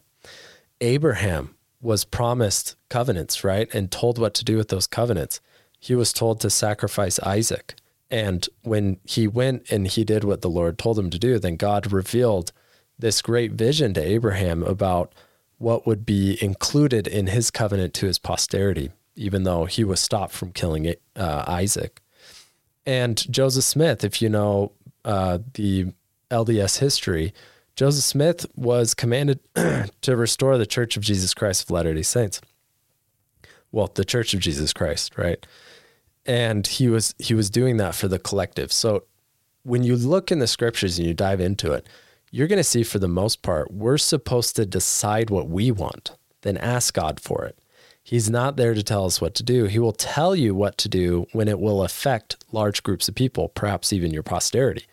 Abraham 0.82 1.56
was 1.82 2.04
promised 2.04 2.76
covenants, 2.90 3.44
right? 3.44 3.74
And 3.74 3.92
told 3.92 4.18
what 4.18 4.34
to 4.36 4.46
do 4.46 4.58
with 4.58 4.70
those 4.70 4.88
covenants 4.88 5.40
he 5.80 5.96
was 5.96 6.12
told 6.12 6.42
to 6.42 6.50
sacrifice 6.50 7.20
Isaac. 7.20 7.76
And 8.12 8.48
when 8.64 8.98
he 9.06 9.28
went 9.28 9.72
and 9.72 9.88
he 9.88 10.04
did 10.04 10.24
what 10.24 10.42
the 10.42 10.50
Lord 10.50 10.78
told 10.78 11.00
him 11.00 11.10
to 11.10 11.20
do, 11.20 11.40
then 11.40 11.56
God 11.56 11.92
revealed 11.92 12.52
this 13.00 13.22
great 13.22 13.54
vision 13.54 13.94
to 13.94 14.02
Abraham 14.02 14.64
about 14.64 15.14
what 15.58 15.88
would 15.88 16.06
be 16.06 16.38
included 16.44 17.08
in 17.08 17.28
his 17.28 17.50
covenant 17.50 17.94
to 17.96 18.06
his 18.06 18.20
posterity, 18.20 18.92
even 19.16 19.44
though 19.44 19.66
he 19.66 19.84
was 19.84 20.00
stopped 20.00 20.34
from 20.34 20.52
killing 20.52 20.94
uh, 21.16 21.44
Isaac. 21.48 22.02
And 22.86 23.32
Joseph 23.32 23.64
Smith, 23.64 24.04
if 24.04 24.22
you 24.22 24.30
know 24.30 24.74
uh, 25.04 25.40
the 25.54 25.94
LDS 26.30 26.80
history, 26.80 27.34
Joseph 27.76 28.04
Smith 28.04 28.46
was 28.56 28.94
commanded 28.94 29.40
to 30.02 30.16
restore 30.16 30.58
the 30.58 30.66
Church 30.66 30.98
of 30.98 31.04
Jesus 31.04 31.34
Christ 31.34 31.64
of 31.64 31.72
Latter 31.72 31.94
day 31.94 32.02
Saints. 32.02 32.42
Well, 33.72 33.92
the 33.94 34.06
Church 34.06 34.34
of 34.34 34.40
Jesus 34.40 34.74
Christ, 34.74 35.18
right? 35.18 35.46
and 36.30 36.68
he 36.68 36.88
was 36.88 37.16
he 37.18 37.34
was 37.34 37.50
doing 37.50 37.78
that 37.78 37.96
for 37.96 38.08
the 38.08 38.20
collective. 38.20 38.72
So 38.72 39.04
when 39.64 39.84
you 39.84 39.96
look 39.96 40.32
in 40.32 40.40
the 40.40 40.48
scriptures 40.48 41.00
and 41.00 41.08
you 41.08 41.14
dive 41.14 41.40
into 41.42 41.72
it, 41.72 41.88
you're 42.32 42.48
going 42.48 42.58
to 42.58 42.64
see 42.64 42.84
for 42.84 43.00
the 43.00 43.08
most 43.08 43.42
part 43.42 43.72
we're 43.72 43.98
supposed 43.98 44.56
to 44.56 44.66
decide 44.66 45.30
what 45.30 45.50
we 45.50 45.72
want, 45.72 46.12
then 46.42 46.58
ask 46.58 46.94
God 46.94 47.20
for 47.20 47.46
it. 47.46 47.58
He's 48.04 48.30
not 48.30 48.56
there 48.56 48.74
to 48.74 48.82
tell 48.82 49.06
us 49.06 49.22
what 49.22 49.36
to 49.36 49.44
do. 49.44 49.66
He 49.66 49.78
will 49.78 49.92
tell 49.92 50.36
you 50.36 50.56
what 50.56 50.78
to 50.80 50.90
do 50.90 51.28
when 51.32 51.48
it 51.48 51.60
will 51.60 51.84
affect 51.84 52.38
large 52.52 52.82
groups 52.82 53.08
of 53.08 53.16
people, 53.16 53.50
perhaps 53.50 53.94
even 53.94 54.12
your 54.12 54.24
posterity. 54.24 54.86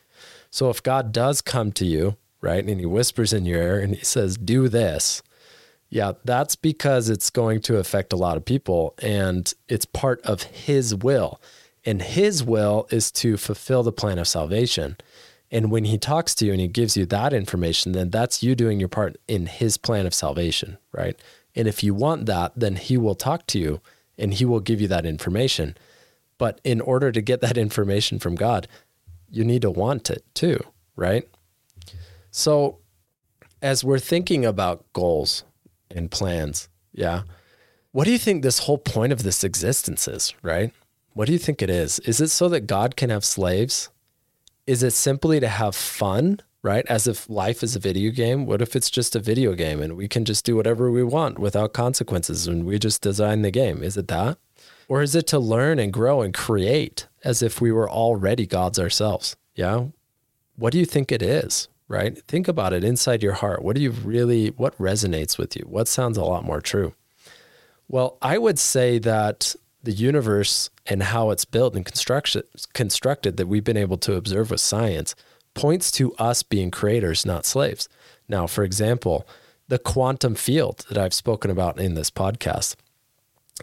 So 0.50 0.69
if 0.71 0.83
God 0.83 1.12
does 1.12 1.40
come 1.40 1.73
to 1.73 1.87
you, 1.87 2.16
right, 2.40 2.64
and 2.64 2.81
he 2.81 2.87
whispers 2.87 3.33
in 3.33 3.47
your 3.47 3.62
ear 3.62 3.81
and 3.81 3.95
he 3.95 4.05
says, 4.05 4.37
"Do 4.37 4.69
this," 4.69 5.23
Yeah, 5.88 6.12
that's 6.25 6.57
because 6.57 7.09
it's 7.09 7.31
going 7.31 7.61
to 7.62 7.78
affect 7.78 8.12
a 8.12 8.16
lot 8.16 8.37
of 8.37 8.45
people 8.45 8.95
and 8.99 9.52
it's 9.69 9.85
part 9.85 10.21
of 10.23 10.43
his 10.43 10.95
will. 10.95 11.40
And 11.85 12.02
his 12.02 12.43
will 12.43 12.88
is 12.90 13.12
to 13.12 13.37
fulfill 13.37 13.85
the 13.85 13.93
plan 13.93 14.19
of 14.19 14.26
salvation. 14.26 14.97
And 15.50 15.70
when 15.70 15.84
he 15.84 15.98
talks 15.98 16.34
to 16.36 16.46
you 16.46 16.52
and 16.52 16.60
he 16.60 16.68
gives 16.68 16.96
you 16.96 17.06
that 17.06 17.32
information, 17.32 17.92
then 17.92 18.10
that's 18.10 18.42
you 18.42 18.54
doing 18.54 18.80
your 18.80 18.88
part 18.88 19.16
in 19.28 19.46
his 19.46 19.76
plan 19.76 20.06
of 20.06 20.14
salvation, 20.14 20.78
right? 20.92 21.18
And 21.54 21.68
if 21.68 21.82
you 21.82 21.94
want 21.94 22.26
that, 22.26 22.52
then 22.56 22.76
he 22.76 22.96
will 22.96 23.14
talk 23.14 23.46
to 23.48 23.58
you 23.58 23.80
and 24.18 24.34
he 24.34 24.44
will 24.44 24.60
give 24.60 24.80
you 24.80 24.88
that 24.88 25.06
information. 25.06 25.76
But 26.38 26.60
in 26.64 26.80
order 26.80 27.12
to 27.12 27.20
get 27.20 27.40
that 27.42 27.56
information 27.56 28.18
from 28.18 28.34
God, 28.34 28.68
you 29.30 29.44
need 29.44 29.62
to 29.62 29.70
want 29.70 30.10
it 30.10 30.24
too, 30.34 30.58
right? 30.96 31.28
So, 32.30 32.78
as 33.62 33.82
we're 33.82 33.98
thinking 33.98 34.44
about 34.44 34.84
goals, 34.92 35.44
and 35.90 36.10
plans. 36.10 36.68
Yeah. 36.92 37.22
What 37.92 38.04
do 38.04 38.12
you 38.12 38.18
think 38.18 38.42
this 38.42 38.60
whole 38.60 38.78
point 38.78 39.12
of 39.12 39.22
this 39.22 39.44
existence 39.44 40.06
is, 40.06 40.34
right? 40.42 40.72
What 41.14 41.26
do 41.26 41.32
you 41.32 41.38
think 41.38 41.62
it 41.62 41.70
is? 41.70 41.98
Is 42.00 42.20
it 42.20 42.28
so 42.28 42.48
that 42.50 42.66
God 42.66 42.96
can 42.96 43.10
have 43.10 43.24
slaves? 43.24 43.88
Is 44.66 44.82
it 44.82 44.92
simply 44.92 45.40
to 45.40 45.49
have 45.49 45.76
fun, 45.76 46.40
right? 46.62 46.85
As 46.88 47.06
if 47.06 47.30
life 47.30 47.62
is 47.62 47.76
a 47.76 47.80
video 47.80 48.11
game. 48.11 48.46
What 48.46 48.61
if 48.61 48.75
it's 48.75 48.90
just 48.90 49.14
a 49.14 49.20
video 49.20 49.54
game 49.54 49.80
and 49.80 49.96
we 49.96 50.08
can 50.08 50.25
just 50.25 50.44
do 50.44 50.56
whatever 50.56 50.90
we 50.90 51.04
want 51.04 51.38
without 51.38 51.73
consequences 51.73 52.46
and 52.46 52.66
we 52.66 52.78
just 52.78 53.02
design 53.02 53.42
the 53.42 53.50
game? 53.50 53.82
Is 53.82 53.96
it 53.96 54.08
that? 54.08 54.38
Or 54.88 55.02
is 55.02 55.14
it 55.14 55.26
to 55.28 55.38
learn 55.38 55.78
and 55.78 55.92
grow 55.92 56.23
and 56.23 56.35
create 56.35 57.06
as 57.25 57.42
if 57.42 57.61
we 57.61 57.73
were 57.73 57.90
already 57.90 58.46
gods 58.46 58.78
ourselves? 58.78 59.37
Yeah. 59.54 59.87
What 60.56 60.73
do 60.73 60.78
you 60.78 60.87
think 60.87 61.12
it 61.12 61.23
is? 61.23 61.68
right? 61.88 62.18
Think 62.26 62.49
about 62.49 62.73
it 62.73 62.85
inside 62.85 63.23
your 63.23 63.35
heart. 63.35 63.62
What 63.62 63.76
do 63.76 63.82
you 63.82 63.90
really, 63.90 64.49
what 64.49 64.76
resonates 64.78 65.38
with 65.38 65.56
you? 65.56 65.64
What 65.68 65.88
sounds 65.88 66.18
a 66.18 66.25
lot 66.25 66.44
more 66.44 66.61
true? 66.61 66.94
Well, 67.88 68.18
I 68.20 68.38
would 68.38 68.58
say 68.58 68.99
that 69.00 69.54
the 69.87 69.93
universe 69.93 70.69
and 70.85 71.05
how 71.05 71.31
it's 71.31 71.47
built 71.47 71.75
and 71.75 71.87
constructed 71.87 73.37
that 73.37 73.49
we've 73.49 73.64
been 73.64 73.76
able 73.76 73.97
to 73.97 74.14
observe 74.14 74.50
with 74.50 74.61
science 74.61 75.14
points 75.55 75.90
to 75.93 76.12
us 76.16 76.43
being 76.43 76.71
creators, 76.71 77.25
not 77.25 77.47
slaves. 77.47 77.88
Now, 78.28 78.47
for 78.47 78.62
example, 78.62 79.26
the 79.69 79.78
quantum 79.78 80.35
field 80.35 80.85
that 80.88 80.99
I've 80.99 81.14
spoken 81.14 81.50
about 81.50 81.81
in 81.81 81.95
this 81.95 82.11
podcast 82.11 82.76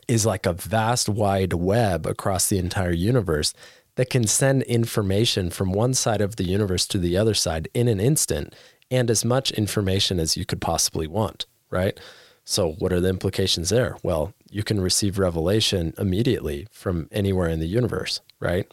is 0.08 0.26
like 0.26 0.46
a 0.46 0.54
vast 0.54 1.08
wide 1.08 1.54
web 1.54 2.08
across 2.08 2.48
the 2.48 2.58
entire 2.58 2.92
universe 2.92 3.54
that 3.96 4.10
can 4.10 4.26
send 4.26 4.64
information 4.64 5.52
from 5.52 5.72
one 5.72 5.94
side 5.94 6.22
of 6.22 6.38
the 6.38 6.46
universe 6.46 6.88
to 6.88 6.98
the 6.98 7.16
other 7.16 7.36
side 7.36 7.68
in 7.74 7.88
an 7.88 8.00
instant 8.00 8.56
and 8.90 9.12
as 9.12 9.24
much 9.24 9.52
information 9.52 10.20
as 10.20 10.36
you 10.36 10.46
could 10.46 10.62
possibly 10.62 11.06
want, 11.06 11.46
right? 11.70 12.00
So, 12.46 12.74
what 12.74 12.92
are 12.92 13.00
the 13.00 13.10
implications 13.10 13.70
there? 13.70 13.98
Well, 14.04 14.34
you 14.50 14.64
can 14.64 14.82
receive 14.82 15.18
revelation 15.18 15.94
immediately 15.98 16.68
from 16.72 17.08
anywhere 17.12 17.48
in 17.48 17.60
the 17.60 17.68
universe, 17.68 18.20
right? 18.40 18.70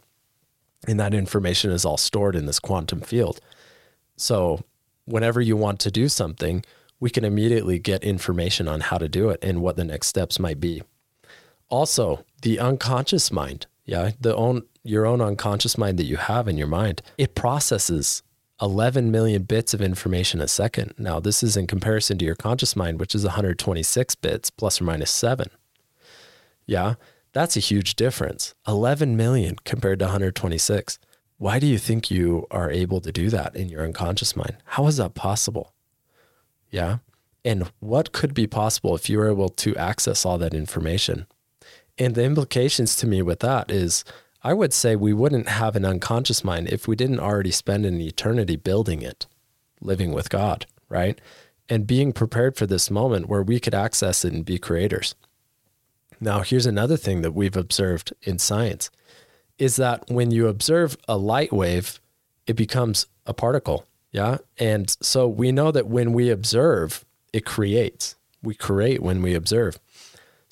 And 0.89 0.99
that 0.99 1.15
information 1.15 1.71
is 1.71 1.85
all 1.85 1.97
stored 1.97 2.35
in 2.35 2.47
this 2.47 2.59
quantum 2.59 3.01
field. 3.01 3.41
So, 4.17 4.65
whenever 5.05 5.41
you 5.41 5.57
want 5.57 5.79
to 5.81 5.91
do 5.91 6.09
something, 6.09 6.65
we 6.99 7.11
can 7.11 7.25
immediately 7.25 7.79
get 7.79 8.03
information 8.05 8.69
on 8.69 8.81
how 8.81 8.99
to 8.99 9.09
do 9.09 9.31
it 9.31 9.39
and 9.43 9.63
what 9.63 9.77
the 9.77 9.85
next 9.85 10.09
steps 10.09 10.39
might 10.39 10.61
be. 10.61 10.83
Also, 11.69 12.25
the 12.43 12.59
unconscious 12.59 13.31
mind, 13.31 13.67
yeah, 13.85 14.11
the 14.21 14.35
own 14.35 14.63
your 14.83 15.07
own 15.07 15.21
unconscious 15.21 15.77
mind 15.77 15.99
that 15.99 16.05
you 16.05 16.17
have 16.17 16.49
in 16.49 16.57
your 16.57 16.67
mind, 16.67 17.03
it 17.19 17.35
processes 17.35 18.23
11 18.63 19.11
million 19.11 19.43
bits 19.45 19.73
of 19.73 19.81
information 19.81 20.41
a 20.41 20.49
second. 20.49 20.95
Now, 20.99 21.21
this 21.21 21.43
is 21.43 21.57
in 21.57 21.67
comparison 21.67 22.19
to 22.19 22.25
your 22.25 22.35
conscious 22.35 22.77
mind, 22.77 23.01
which 23.01 23.15
is 23.15 23.25
126 23.25 24.15
bits 24.17 24.51
plus 24.51 24.81
or 24.81 24.85
minus 24.85 25.11
seven. 25.11 25.49
Yeah, 26.67 26.95
that's 27.33 27.57
a 27.57 27.61
huge 27.61 27.97
difference. 27.97 28.55
11 28.67 29.17
million 29.17 29.57
compared 29.65 29.99
to 30.01 30.07
126. 30.07 30.99
Why 31.39 31.59
do 31.59 31.67
you 31.67 31.79
think 31.79 32.11
you 32.11 32.47
are 32.51 32.71
able 32.71 33.01
to 33.01 33.11
do 33.11 33.31
that 33.31 33.57
in 33.57 33.69
your 33.69 33.83
unconscious 33.83 34.37
mind? 34.37 34.59
How 34.65 34.87
is 34.87 34.99
that 34.99 35.15
possible? 35.15 35.73
Yeah. 36.71 36.99
And 37.45 37.71
what 37.81 38.13
could 38.13 38.35
be 38.35 38.47
possible 38.47 38.95
if 38.95 39.09
you 39.09 39.19
were 39.19 39.31
able 39.31 39.49
to 39.49 39.75
access 39.77 40.27
all 40.27 40.37
that 40.39 40.53
information? 40.53 41.27
And 41.97 42.15
the 42.15 42.25
implications 42.25 42.95
to 42.97 43.07
me 43.07 43.23
with 43.23 43.41
that 43.41 43.71
is 43.71 44.05
I 44.43 44.55
would 44.55 44.73
say 44.73 44.97
we 44.97 45.13
wouldn't 45.13 45.49
have 45.49 45.77
an 45.77 45.85
unconscious 45.85 46.43
mind 46.43 46.69
if 46.69 46.89
we 46.89 46.97
didn't 46.97 47.21
already 47.21 47.51
spend 47.51 47.85
an 47.85 48.01
eternity 48.01 48.57
building 48.57 49.03
it, 49.03 49.27
living 49.81 50.13
with 50.13 50.31
God, 50.31 50.67
right? 50.89 51.21
And 51.69 51.87
being 51.87 52.13
prepared 52.13 52.57
for 52.57 52.67
this 52.67 52.91
moment 52.91 53.29
where 53.29 53.43
we 53.43 53.61
could 53.61 53.75
access 53.75 54.25
it 54.25 54.33
and 54.33 54.45
be 54.45 54.59
creators. 54.59 55.15
Now, 56.21 56.41
here's 56.41 56.67
another 56.67 56.97
thing 56.97 57.23
that 57.23 57.33
we've 57.33 57.57
observed 57.57 58.13
in 58.23 58.39
science 58.39 58.91
is 59.59 59.77
that 59.77 60.05
when 60.09 60.31
you 60.31 60.49
observe 60.49 60.97
a 61.07 61.19
light 61.19 61.53
wave, 61.53 62.01
it 62.47 62.55
becomes 62.55 63.07
a 63.27 63.35
particle. 63.35 63.87
Yeah. 64.11 64.39
And 64.59 64.97
so 65.01 65.29
we 65.29 65.53
know 65.53 65.71
that 65.71 65.87
when 65.87 66.13
we 66.13 66.31
observe, 66.31 67.05
it 67.33 67.45
creates. 67.45 68.17
We 68.43 68.55
create 68.55 69.03
when 69.03 69.23
we 69.23 69.35
observe. 69.35 69.79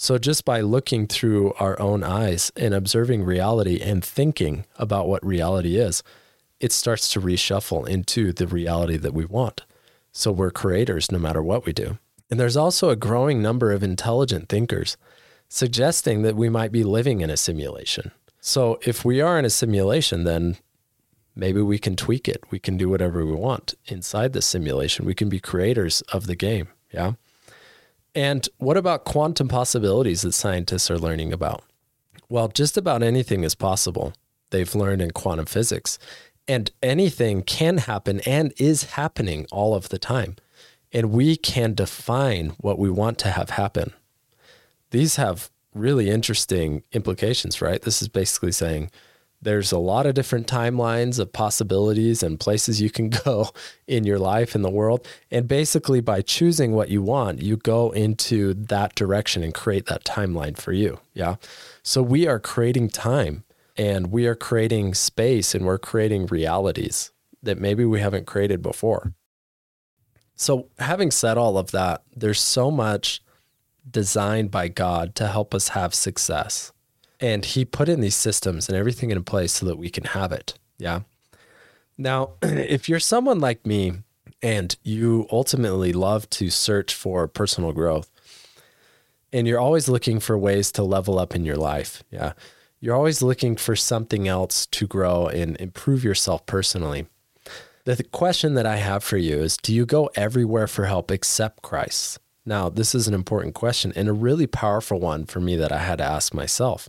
So, 0.00 0.16
just 0.16 0.44
by 0.44 0.60
looking 0.60 1.08
through 1.08 1.54
our 1.54 1.78
own 1.80 2.04
eyes 2.04 2.52
and 2.54 2.72
observing 2.72 3.24
reality 3.24 3.80
and 3.80 4.04
thinking 4.04 4.64
about 4.76 5.08
what 5.08 5.26
reality 5.26 5.76
is, 5.76 6.04
it 6.60 6.70
starts 6.70 7.12
to 7.12 7.20
reshuffle 7.20 7.86
into 7.88 8.32
the 8.32 8.46
reality 8.46 8.96
that 8.96 9.12
we 9.12 9.24
want. 9.24 9.64
So, 10.12 10.30
we're 10.30 10.52
creators 10.52 11.10
no 11.10 11.18
matter 11.18 11.42
what 11.42 11.66
we 11.66 11.72
do. 11.72 11.98
And 12.30 12.38
there's 12.38 12.56
also 12.56 12.90
a 12.90 12.96
growing 12.96 13.42
number 13.42 13.72
of 13.72 13.82
intelligent 13.82 14.48
thinkers 14.48 14.96
suggesting 15.48 16.22
that 16.22 16.36
we 16.36 16.48
might 16.48 16.70
be 16.70 16.84
living 16.84 17.20
in 17.20 17.28
a 17.28 17.36
simulation. 17.36 18.12
So, 18.40 18.78
if 18.86 19.04
we 19.04 19.20
are 19.20 19.36
in 19.36 19.44
a 19.44 19.50
simulation, 19.50 20.22
then 20.22 20.58
maybe 21.34 21.60
we 21.60 21.78
can 21.80 21.96
tweak 21.96 22.28
it. 22.28 22.44
We 22.52 22.60
can 22.60 22.76
do 22.76 22.88
whatever 22.88 23.26
we 23.26 23.34
want 23.34 23.74
inside 23.86 24.32
the 24.32 24.42
simulation. 24.42 25.06
We 25.06 25.14
can 25.14 25.28
be 25.28 25.40
creators 25.40 26.02
of 26.02 26.28
the 26.28 26.36
game. 26.36 26.68
Yeah. 26.92 27.14
And 28.14 28.48
what 28.58 28.76
about 28.76 29.04
quantum 29.04 29.48
possibilities 29.48 30.22
that 30.22 30.32
scientists 30.32 30.90
are 30.90 30.98
learning 30.98 31.32
about? 31.32 31.62
Well, 32.28 32.48
just 32.48 32.76
about 32.76 33.02
anything 33.02 33.44
is 33.44 33.54
possible. 33.54 34.12
They've 34.50 34.74
learned 34.74 35.02
in 35.02 35.12
quantum 35.12 35.46
physics. 35.46 35.98
And 36.46 36.70
anything 36.82 37.42
can 37.42 37.78
happen 37.78 38.20
and 38.20 38.52
is 38.56 38.92
happening 38.92 39.46
all 39.52 39.74
of 39.74 39.90
the 39.90 39.98
time. 39.98 40.36
And 40.92 41.12
we 41.12 41.36
can 41.36 41.74
define 41.74 42.50
what 42.58 42.78
we 42.78 42.90
want 42.90 43.18
to 43.18 43.30
have 43.30 43.50
happen. 43.50 43.92
These 44.90 45.16
have 45.16 45.50
really 45.74 46.08
interesting 46.08 46.82
implications, 46.92 47.60
right? 47.60 47.82
This 47.82 48.00
is 48.00 48.08
basically 48.08 48.52
saying 48.52 48.90
there's 49.40 49.70
a 49.70 49.78
lot 49.78 50.06
of 50.06 50.14
different 50.14 50.46
timelines 50.46 51.18
of 51.18 51.32
possibilities 51.32 52.22
and 52.22 52.40
places 52.40 52.80
you 52.80 52.90
can 52.90 53.08
go 53.24 53.50
in 53.86 54.04
your 54.04 54.18
life 54.18 54.54
in 54.54 54.62
the 54.62 54.70
world. 54.70 55.06
And 55.30 55.46
basically, 55.46 56.00
by 56.00 56.22
choosing 56.22 56.72
what 56.72 56.88
you 56.88 57.02
want, 57.02 57.42
you 57.42 57.56
go 57.56 57.90
into 57.90 58.54
that 58.54 58.94
direction 58.94 59.42
and 59.42 59.54
create 59.54 59.86
that 59.86 60.04
timeline 60.04 60.56
for 60.56 60.72
you. 60.72 60.98
Yeah. 61.14 61.36
So 61.82 62.02
we 62.02 62.26
are 62.26 62.40
creating 62.40 62.90
time 62.90 63.44
and 63.76 64.10
we 64.10 64.26
are 64.26 64.34
creating 64.34 64.94
space 64.94 65.54
and 65.54 65.64
we're 65.64 65.78
creating 65.78 66.26
realities 66.26 67.12
that 67.42 67.58
maybe 67.58 67.84
we 67.84 68.00
haven't 68.00 68.26
created 68.26 68.60
before. 68.60 69.14
So, 70.34 70.68
having 70.78 71.10
said 71.10 71.36
all 71.36 71.58
of 71.58 71.72
that, 71.72 72.02
there's 72.14 72.40
so 72.40 72.70
much 72.70 73.20
designed 73.90 74.50
by 74.50 74.68
God 74.68 75.14
to 75.16 75.26
help 75.26 75.54
us 75.54 75.68
have 75.68 75.94
success. 75.94 76.72
And 77.20 77.44
He 77.44 77.64
put 77.64 77.88
in 77.88 78.00
these 78.00 78.14
systems 78.14 78.68
and 78.68 78.76
everything 78.76 79.10
in 79.10 79.24
place 79.24 79.52
so 79.52 79.66
that 79.66 79.78
we 79.78 79.90
can 79.90 80.04
have 80.04 80.32
it. 80.32 80.58
Yeah. 80.78 81.00
Now, 81.96 82.30
if 82.42 82.88
you're 82.88 83.00
someone 83.00 83.40
like 83.40 83.66
me 83.66 83.94
and 84.42 84.76
you 84.82 85.26
ultimately 85.32 85.92
love 85.92 86.30
to 86.30 86.50
search 86.50 86.94
for 86.94 87.26
personal 87.26 87.72
growth, 87.72 88.10
and 89.32 89.46
you're 89.46 89.60
always 89.60 89.88
looking 89.88 90.20
for 90.20 90.38
ways 90.38 90.72
to 90.72 90.82
level 90.82 91.18
up 91.18 91.34
in 91.34 91.44
your 91.44 91.56
life, 91.56 92.02
yeah, 92.10 92.32
you're 92.80 92.94
always 92.94 93.20
looking 93.20 93.56
for 93.56 93.76
something 93.76 94.28
else 94.28 94.64
to 94.66 94.86
grow 94.86 95.26
and 95.26 95.56
improve 95.60 96.04
yourself 96.04 96.46
personally. 96.46 97.06
The 97.84 98.04
question 98.04 98.54
that 98.54 98.66
I 98.66 98.76
have 98.76 99.02
for 99.02 99.16
you 99.16 99.40
is 99.40 99.56
Do 99.56 99.74
you 99.74 99.86
go 99.86 100.10
everywhere 100.14 100.66
for 100.66 100.84
help 100.84 101.10
except 101.10 101.62
Christ? 101.62 102.18
Now, 102.44 102.68
this 102.68 102.94
is 102.94 103.08
an 103.08 103.14
important 103.14 103.54
question 103.54 103.92
and 103.96 104.08
a 104.08 104.12
really 104.12 104.46
powerful 104.46 105.00
one 105.00 105.26
for 105.26 105.40
me 105.40 105.56
that 105.56 105.72
I 105.72 105.78
had 105.78 105.98
to 105.98 106.04
ask 106.04 106.32
myself 106.32 106.88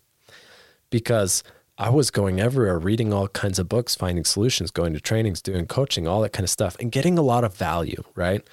because 0.89 1.43
I 1.77 1.89
was 1.89 2.12
going 2.12 2.39
everywhere, 2.41 2.77
reading 2.77 3.13
all 3.13 3.29
kinds 3.29 3.58
of 3.58 3.69
books, 3.69 3.96
finding 3.96 4.25
solutions, 4.25 4.69
going 4.69 4.93
to 4.93 5.00
trainings, 5.00 5.41
doing 5.41 5.65
coaching, 5.65 6.08
all 6.08 6.22
that 6.22 6.34
kind 6.34 6.43
of 6.43 6.50
stuff, 6.50 6.75
and 6.79 6.91
getting 6.91 7.17
a 7.17 7.22
lot 7.22 7.43
of 7.43 7.55
value, 7.55 8.03
right? 8.15 8.46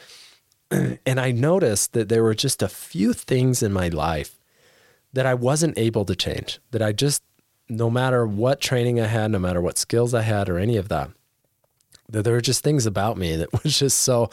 And 1.07 1.21
I 1.21 1.31
noticed 1.31 1.93
that 1.93 2.09
there 2.09 2.25
were 2.25 2.35
just 2.35 2.61
a 2.61 2.69
few 2.69 3.13
things 3.13 3.63
in 3.63 3.73
my 3.73 3.89
life 3.89 4.41
that 5.13 5.25
I 5.25 5.35
wasn't 5.35 5.79
able 5.79 6.05
to 6.05 6.17
change, 6.17 6.59
that 6.73 6.83
I 6.83 6.93
just, 6.93 7.23
no 7.69 7.89
matter 7.89 8.27
what 8.27 8.61
training 8.61 9.01
I 9.01 9.07
had, 9.07 9.31
no 9.31 9.39
matter 9.39 9.61
what 9.61 9.79
skills 9.79 10.13
I 10.13 10.23
had 10.23 10.49
or 10.49 10.59
any 10.59 10.77
of 10.77 10.89
that, 10.89 11.11
that 12.09 12.23
there 12.23 12.35
were 12.35 12.41
just 12.41 12.65
things 12.65 12.85
about 12.85 13.17
me 13.17 13.37
that 13.37 13.53
was 13.65 13.79
just 13.79 13.99
so 13.99 14.29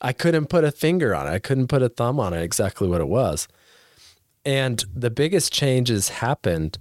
I 0.00 0.12
couldn't 0.12 0.46
put 0.46 0.64
a 0.64 0.70
finger 0.70 1.14
on 1.14 1.26
it. 1.26 1.30
I 1.30 1.38
couldn't 1.38 1.68
put 1.68 1.82
a 1.82 1.88
thumb 1.88 2.20
on 2.20 2.32
it 2.32 2.42
exactly 2.42 2.88
what 2.88 3.00
it 3.00 3.08
was. 3.08 3.48
And 4.44 4.84
the 4.94 5.10
biggest 5.10 5.52
changes 5.52 6.08
happened 6.08 6.78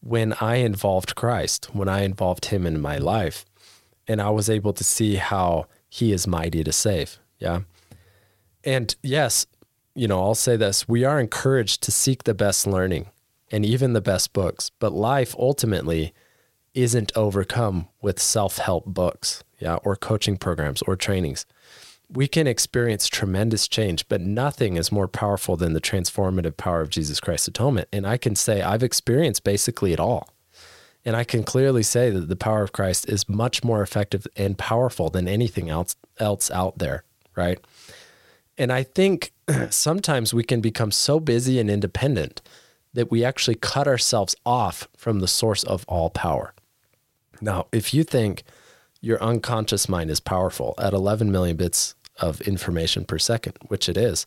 when 0.00 0.34
I 0.40 0.56
involved 0.56 1.14
Christ, 1.14 1.66
when 1.74 1.88
I 1.88 2.02
involved 2.02 2.46
him 2.46 2.66
in 2.66 2.80
my 2.80 2.98
life. 2.98 3.44
And 4.06 4.22
I 4.22 4.30
was 4.30 4.48
able 4.48 4.72
to 4.72 4.84
see 4.84 5.16
how 5.16 5.66
he 5.88 6.12
is 6.12 6.26
mighty 6.26 6.64
to 6.64 6.72
save. 6.72 7.18
Yeah. 7.38 7.60
And 8.64 8.94
yes, 9.02 9.46
you 9.94 10.08
know, 10.08 10.22
I'll 10.22 10.34
say 10.34 10.56
this 10.56 10.88
we 10.88 11.04
are 11.04 11.20
encouraged 11.20 11.82
to 11.82 11.90
seek 11.90 12.24
the 12.24 12.34
best 12.34 12.66
learning 12.66 13.10
and 13.50 13.64
even 13.64 13.92
the 13.92 14.00
best 14.00 14.32
books, 14.32 14.70
but 14.78 14.92
life 14.92 15.34
ultimately 15.38 16.12
isn't 16.74 17.12
overcome 17.16 17.88
with 18.00 18.20
self 18.20 18.58
help 18.58 18.86
books, 18.86 19.42
yeah, 19.58 19.76
or 19.76 19.96
coaching 19.96 20.36
programs 20.36 20.82
or 20.82 20.96
trainings 20.96 21.44
we 22.10 22.26
can 22.26 22.46
experience 22.46 23.06
tremendous 23.06 23.68
change, 23.68 24.08
but 24.08 24.20
nothing 24.20 24.76
is 24.76 24.90
more 24.90 25.08
powerful 25.08 25.56
than 25.56 25.74
the 25.74 25.80
transformative 25.80 26.56
power 26.56 26.80
of 26.80 26.90
Jesus 26.90 27.20
Christ's 27.20 27.48
atonement. 27.48 27.88
And 27.92 28.06
I 28.06 28.16
can 28.16 28.34
say 28.34 28.62
I've 28.62 28.82
experienced 28.82 29.44
basically 29.44 29.92
it 29.92 30.00
all. 30.00 30.30
And 31.04 31.16
I 31.16 31.24
can 31.24 31.44
clearly 31.44 31.82
say 31.82 32.10
that 32.10 32.28
the 32.28 32.36
power 32.36 32.62
of 32.62 32.72
Christ 32.72 33.08
is 33.08 33.28
much 33.28 33.62
more 33.62 33.82
effective 33.82 34.26
and 34.36 34.58
powerful 34.58 35.10
than 35.10 35.28
anything 35.28 35.68
else 35.68 35.96
else 36.18 36.50
out 36.50 36.78
there, 36.78 37.04
right? 37.36 37.58
And 38.56 38.72
I 38.72 38.82
think 38.82 39.32
sometimes 39.70 40.34
we 40.34 40.42
can 40.42 40.60
become 40.60 40.90
so 40.90 41.20
busy 41.20 41.60
and 41.60 41.70
independent 41.70 42.42
that 42.94 43.10
we 43.10 43.24
actually 43.24 43.54
cut 43.54 43.86
ourselves 43.86 44.34
off 44.44 44.88
from 44.96 45.20
the 45.20 45.28
source 45.28 45.62
of 45.62 45.84
all 45.88 46.10
power. 46.10 46.52
Now, 47.40 47.66
if 47.70 47.94
you 47.94 48.02
think 48.02 48.42
your 49.00 49.22
unconscious 49.22 49.88
mind 49.88 50.10
is 50.10 50.20
powerful 50.20 50.74
at 50.78 50.92
11 50.92 51.30
million 51.30 51.56
bits 51.56 51.94
of 52.20 52.40
information 52.42 53.04
per 53.04 53.18
second, 53.18 53.56
which 53.68 53.88
it 53.88 53.96
is. 53.96 54.26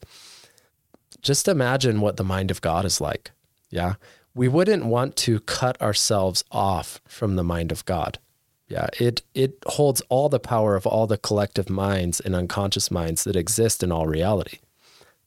Just 1.22 1.48
imagine 1.48 2.02
what 2.02 2.18
the 2.18 2.24
mind 2.24 2.52
of 2.52 2.62
God 2.62 2.86
is 2.86 3.00
like. 3.02 3.32
Yeah. 3.70 3.96
We 4.34 4.48
wouldn't 4.48 4.86
want 4.86 5.16
to 5.18 5.40
cut 5.42 5.80
ourselves 5.82 6.44
off 6.52 7.02
from 7.06 7.36
the 7.36 7.44
mind 7.44 7.72
of 7.72 7.86
God. 7.86 8.18
Yeah, 8.68 8.88
it 8.98 9.22
it 9.34 9.58
holds 9.66 10.02
all 10.08 10.30
the 10.30 10.40
power 10.40 10.78
of 10.78 10.88
all 10.88 11.06
the 11.06 11.18
collective 11.18 11.70
minds 11.70 12.22
and 12.22 12.34
unconscious 12.34 12.90
minds 12.90 13.26
that 13.26 13.36
exist 13.36 13.84
in 13.84 13.92
all 13.92 14.08
reality, 14.08 14.60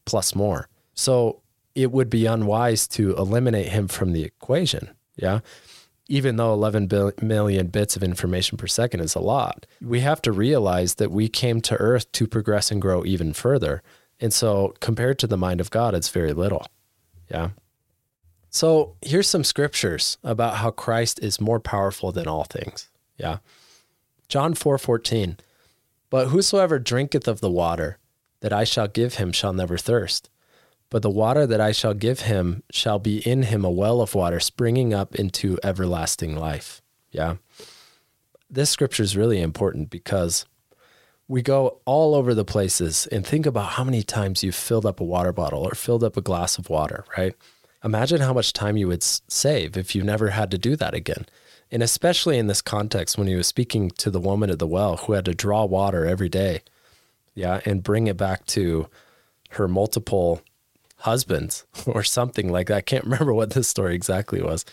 plus 0.06 0.34
more. 0.34 0.70
So 0.94 1.42
it 1.74 1.92
would 1.92 2.08
be 2.08 2.24
unwise 2.24 2.88
to 2.88 3.14
eliminate 3.16 3.68
him 3.68 3.86
from 3.86 4.14
the 4.14 4.24
equation. 4.24 4.88
Yeah 5.16 5.40
even 6.08 6.36
though 6.36 6.52
11 6.52 6.88
million 7.22 7.68
bits 7.68 7.96
of 7.96 8.02
information 8.02 8.58
per 8.58 8.66
second 8.66 9.00
is 9.00 9.14
a 9.14 9.20
lot, 9.20 9.66
we 9.80 10.00
have 10.00 10.20
to 10.22 10.32
realize 10.32 10.96
that 10.96 11.10
we 11.10 11.28
came 11.28 11.60
to 11.62 11.76
earth 11.76 12.10
to 12.12 12.26
progress 12.26 12.70
and 12.70 12.82
grow 12.82 13.04
even 13.04 13.32
further. 13.32 13.82
And 14.20 14.32
so, 14.32 14.74
compared 14.80 15.18
to 15.20 15.26
the 15.26 15.36
mind 15.36 15.60
of 15.60 15.70
God, 15.70 15.94
it's 15.94 16.10
very 16.10 16.32
little. 16.32 16.66
Yeah. 17.30 17.50
So, 18.50 18.96
here's 19.02 19.28
some 19.28 19.44
scriptures 19.44 20.18
about 20.22 20.56
how 20.56 20.70
Christ 20.70 21.18
is 21.20 21.40
more 21.40 21.58
powerful 21.58 22.12
than 22.12 22.28
all 22.28 22.44
things. 22.44 22.88
Yeah. 23.16 23.38
John 24.28 24.54
4 24.54 24.78
14. 24.78 25.38
But 26.10 26.28
whosoever 26.28 26.78
drinketh 26.78 27.26
of 27.26 27.40
the 27.40 27.50
water 27.50 27.98
that 28.40 28.52
I 28.52 28.64
shall 28.64 28.88
give 28.88 29.14
him 29.14 29.32
shall 29.32 29.52
never 29.52 29.76
thirst. 29.78 30.28
But 30.94 31.02
the 31.02 31.10
water 31.10 31.44
that 31.44 31.60
I 31.60 31.72
shall 31.72 31.92
give 31.92 32.20
him 32.20 32.62
shall 32.70 33.00
be 33.00 33.18
in 33.28 33.42
him 33.42 33.64
a 33.64 33.68
well 33.68 34.00
of 34.00 34.14
water 34.14 34.38
springing 34.38 34.94
up 34.94 35.16
into 35.16 35.58
everlasting 35.64 36.36
life. 36.36 36.80
Yeah. 37.10 37.38
This 38.48 38.70
scripture 38.70 39.02
is 39.02 39.16
really 39.16 39.40
important 39.40 39.90
because 39.90 40.46
we 41.26 41.42
go 41.42 41.80
all 41.84 42.14
over 42.14 42.32
the 42.32 42.44
places 42.44 43.08
and 43.08 43.26
think 43.26 43.44
about 43.44 43.70
how 43.70 43.82
many 43.82 44.04
times 44.04 44.44
you've 44.44 44.54
filled 44.54 44.86
up 44.86 45.00
a 45.00 45.04
water 45.04 45.32
bottle 45.32 45.64
or 45.64 45.74
filled 45.74 46.04
up 46.04 46.16
a 46.16 46.20
glass 46.20 46.58
of 46.58 46.70
water, 46.70 47.04
right? 47.18 47.34
Imagine 47.82 48.20
how 48.20 48.32
much 48.32 48.52
time 48.52 48.76
you 48.76 48.86
would 48.86 49.02
save 49.02 49.76
if 49.76 49.96
you 49.96 50.04
never 50.04 50.28
had 50.28 50.48
to 50.52 50.58
do 50.58 50.76
that 50.76 50.94
again. 50.94 51.26
And 51.72 51.82
especially 51.82 52.38
in 52.38 52.46
this 52.46 52.62
context, 52.62 53.18
when 53.18 53.26
he 53.26 53.34
was 53.34 53.48
speaking 53.48 53.90
to 53.98 54.12
the 54.12 54.20
woman 54.20 54.48
at 54.48 54.60
the 54.60 54.64
well 54.68 54.98
who 54.98 55.14
had 55.14 55.24
to 55.24 55.34
draw 55.34 55.64
water 55.64 56.06
every 56.06 56.28
day, 56.28 56.60
yeah, 57.34 57.60
and 57.64 57.82
bring 57.82 58.06
it 58.06 58.16
back 58.16 58.46
to 58.46 58.86
her 59.50 59.66
multiple 59.66 60.40
husbands 61.04 61.64
or 61.86 62.02
something 62.02 62.50
like 62.50 62.68
that. 62.68 62.76
I 62.76 62.80
can't 62.80 63.04
remember 63.08 63.32
what 63.32 63.50
this 63.50 63.68
story 63.68 63.94
exactly 63.94 64.42
was. 64.42 64.64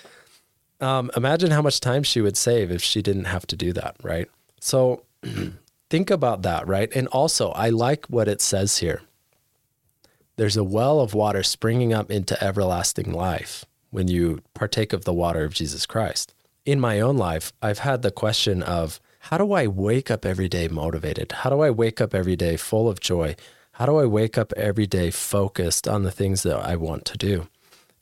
Um, 0.79 1.11
imagine 1.15 1.51
how 1.51 1.61
much 1.61 1.79
time 1.79 2.01
she 2.01 2.21
would 2.21 2.37
save 2.37 2.71
if 2.71 2.81
she 2.81 3.01
didn't 3.01 3.25
have 3.25 3.45
to 3.47 3.55
do 3.55 3.71
that, 3.73 3.97
right? 4.01 4.27
So 4.59 5.03
think 5.89 6.09
about 6.09 6.41
that, 6.41 6.67
right? 6.67 6.89
And 6.95 7.07
also, 7.09 7.51
I 7.51 7.69
like 7.69 8.07
what 8.07 8.27
it 8.27 8.41
says 8.41 8.79
here. 8.79 9.01
There's 10.37 10.57
a 10.57 10.63
well 10.63 11.01
of 11.01 11.13
water 11.13 11.43
springing 11.43 11.93
up 11.93 12.09
into 12.09 12.41
everlasting 12.43 13.13
life 13.13 13.65
when 13.91 14.07
you 14.07 14.39
partake 14.55 14.93
of 14.93 15.05
the 15.05 15.13
water 15.13 15.43
of 15.43 15.53
Jesus 15.53 15.85
Christ. 15.85 16.33
In 16.65 16.79
my 16.79 16.99
own 16.99 17.17
life, 17.17 17.53
I've 17.61 17.79
had 17.79 18.01
the 18.01 18.09
question 18.09 18.63
of 18.63 18.99
how 19.25 19.37
do 19.37 19.53
I 19.53 19.67
wake 19.67 20.09
up 20.09 20.25
every 20.25 20.49
day 20.49 20.67
motivated? 20.67 21.31
How 21.31 21.51
do 21.51 21.59
I 21.59 21.69
wake 21.69 22.01
up 22.01 22.15
every 22.15 22.35
day 22.35 22.57
full 22.57 22.89
of 22.89 22.99
joy? 22.99 23.35
How 23.81 23.87
do 23.87 23.97
I 23.97 24.05
wake 24.05 24.37
up 24.37 24.53
every 24.55 24.85
day 24.85 25.09
focused 25.09 25.87
on 25.87 26.03
the 26.03 26.11
things 26.11 26.43
that 26.43 26.55
I 26.55 26.75
want 26.75 27.03
to 27.05 27.17
do? 27.17 27.47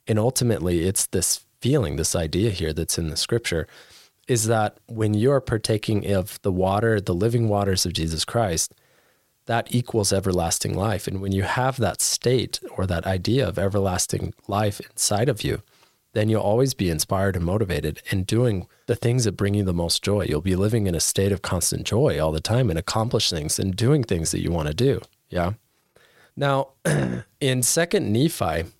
And 0.06 0.18
ultimately, 0.18 0.80
it's 0.86 1.06
this 1.06 1.46
feeling, 1.62 1.96
this 1.96 2.14
idea 2.14 2.50
here 2.50 2.74
that's 2.74 2.98
in 2.98 3.08
the 3.08 3.16
scripture 3.16 3.66
is 4.28 4.46
that 4.48 4.76
when 4.88 5.14
you're 5.14 5.40
partaking 5.40 6.12
of 6.12 6.38
the 6.42 6.52
water, 6.52 7.00
the 7.00 7.14
living 7.14 7.48
waters 7.48 7.86
of 7.86 7.94
Jesus 7.94 8.26
Christ, 8.26 8.74
that 9.46 9.74
equals 9.74 10.12
everlasting 10.12 10.74
life. 10.74 11.06
And 11.06 11.22
when 11.22 11.32
you 11.32 11.44
have 11.44 11.78
that 11.78 12.02
state 12.02 12.60
or 12.76 12.84
that 12.84 13.06
idea 13.06 13.48
of 13.48 13.58
everlasting 13.58 14.34
life 14.46 14.80
inside 14.80 15.30
of 15.30 15.42
you, 15.42 15.62
then 16.12 16.28
you'll 16.28 16.42
always 16.42 16.74
be 16.74 16.90
inspired 16.90 17.36
and 17.36 17.44
motivated 17.46 18.02
and 18.10 18.26
doing 18.26 18.66
the 18.84 18.96
things 18.96 19.24
that 19.24 19.32
bring 19.32 19.54
you 19.54 19.64
the 19.64 19.72
most 19.72 20.02
joy. 20.02 20.26
You'll 20.28 20.42
be 20.42 20.56
living 20.56 20.86
in 20.86 20.94
a 20.94 21.00
state 21.00 21.32
of 21.32 21.40
constant 21.40 21.84
joy 21.84 22.20
all 22.20 22.32
the 22.32 22.38
time 22.38 22.68
and 22.68 22.78
accomplish 22.78 23.30
things 23.30 23.58
and 23.58 23.74
doing 23.74 24.04
things 24.04 24.30
that 24.32 24.42
you 24.42 24.50
want 24.50 24.68
to 24.68 24.74
do. 24.74 25.00
Yeah. 25.30 25.54
Now, 26.40 26.68
in 26.86 27.60
2nd 27.60 28.06
Nephi, 28.06 28.70